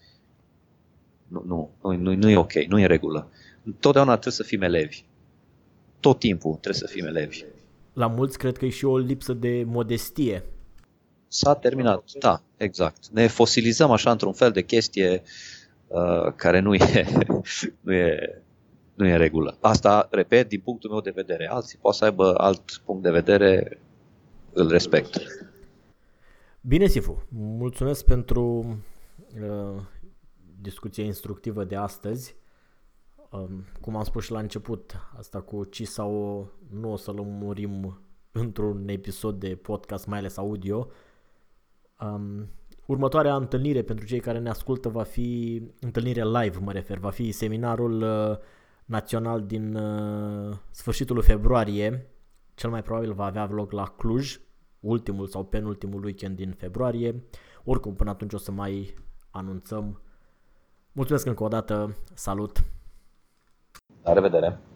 Nu, 1.28 1.44
nu, 1.46 1.70
nu, 1.82 1.92
nu, 1.92 2.16
nu 2.16 2.30
e 2.30 2.38
ok, 2.38 2.54
nu 2.54 2.80
e 2.80 2.86
regulă. 2.86 3.30
Totdeauna 3.80 4.12
trebuie 4.12 4.34
să 4.34 4.44
fim 4.44 4.62
elevi. 4.62 5.04
Tot 6.00 6.20
timpul 6.20 6.52
trebuie 6.52 6.74
să 6.74 6.88
fim 6.88 7.06
elevi. 7.06 7.44
La 7.94 8.08
mulți 8.08 8.38
cred 8.38 8.58
că 8.58 8.66
e 8.66 8.70
și 8.70 8.86
o 8.86 8.98
lipsă 8.98 9.34
de 9.34 9.64
modestie. 9.66 10.44
S-a 11.28 11.56
terminat, 11.56 12.04
da, 12.20 12.42
exact. 12.58 13.08
Ne 13.08 13.28
fosilizăm 13.28 13.92
așa 13.92 14.12
într-un 14.12 14.34
fel 14.34 14.52
de 14.52 14.64
chestie 14.64 15.22
uh, 15.88 16.34
care 16.36 16.60
nu 16.60 16.74
e, 16.74 17.06
nu 17.82 17.94
e 17.94 18.42
nu 19.00 19.08
e 19.08 19.12
în 19.12 19.18
regulă. 19.18 19.58
Asta, 19.60 20.08
repet, 20.12 20.50
din 20.50 20.60
punctul 20.60 20.90
meu 20.90 21.02
de 21.02 21.10
vedere. 21.16 21.48
Alții 21.50 21.78
pot 21.82 21.94
să 21.94 22.06
aibă 22.06 22.34
alt 22.38 22.82
punct 22.86 23.04
de 23.04 23.12
vedere, 23.12 23.80
îl 24.54 24.70
respect. 24.70 25.22
Bine, 26.62 26.88
Sifu, 26.88 27.28
mulțumesc 27.30 28.06
pentru 28.06 28.66
uh, 29.42 29.82
discuția 30.62 31.04
instructivă 31.04 31.64
de 31.64 31.76
astăzi. 31.76 32.36
Um, 33.32 33.66
cum 33.82 33.96
am 33.96 34.04
spus 34.04 34.24
și 34.24 34.32
la 34.32 34.40
început, 34.40 34.96
asta 35.18 35.42
cu 35.42 35.64
CISAO 35.64 36.50
nu 36.70 36.92
o 36.92 36.96
să 36.96 37.12
lămurim 37.12 38.02
într-un 38.32 38.88
episod 38.88 39.40
de 39.40 39.56
podcast, 39.56 40.08
mai 40.08 40.18
ales 40.18 40.38
audio. 40.38 40.88
Um, 42.02 42.50
următoarea 42.86 43.36
întâlnire 43.36 43.82
pentru 43.82 44.06
cei 44.06 44.20
care 44.20 44.40
ne 44.40 44.50
ascultă 44.50 44.90
va 44.90 45.04
fi 45.04 45.62
întâlnire 45.80 46.24
live, 46.26 46.58
mă 46.60 46.72
refer, 46.72 46.98
va 46.98 47.10
fi 47.10 47.32
seminarul 47.32 48.02
uh, 48.02 48.38
național 48.86 49.46
din 49.46 49.76
uh, 49.76 50.58
sfârșitul 50.72 51.22
februarie. 51.22 52.12
Cel 52.56 52.70
mai 52.70 52.82
probabil 52.82 53.14
va 53.14 53.26
avea 53.26 53.46
loc 53.46 53.72
la 53.72 53.84
Cluj, 53.84 54.40
ultimul 54.80 55.28
sau 55.28 55.46
penultimul 55.46 56.04
weekend 56.04 56.36
din 56.36 56.52
februarie. 56.52 57.24
Oricum, 57.64 57.96
până 57.96 58.10
atunci 58.10 58.34
o 58.34 58.38
să 58.38 58.52
mai 58.52 58.94
anunțăm. 59.30 60.02
Mulțumesc 60.92 61.26
încă 61.26 61.44
o 61.44 61.48
dată, 61.48 61.96
salut! 62.14 62.64
La 64.10 64.16
revedere! 64.16 64.69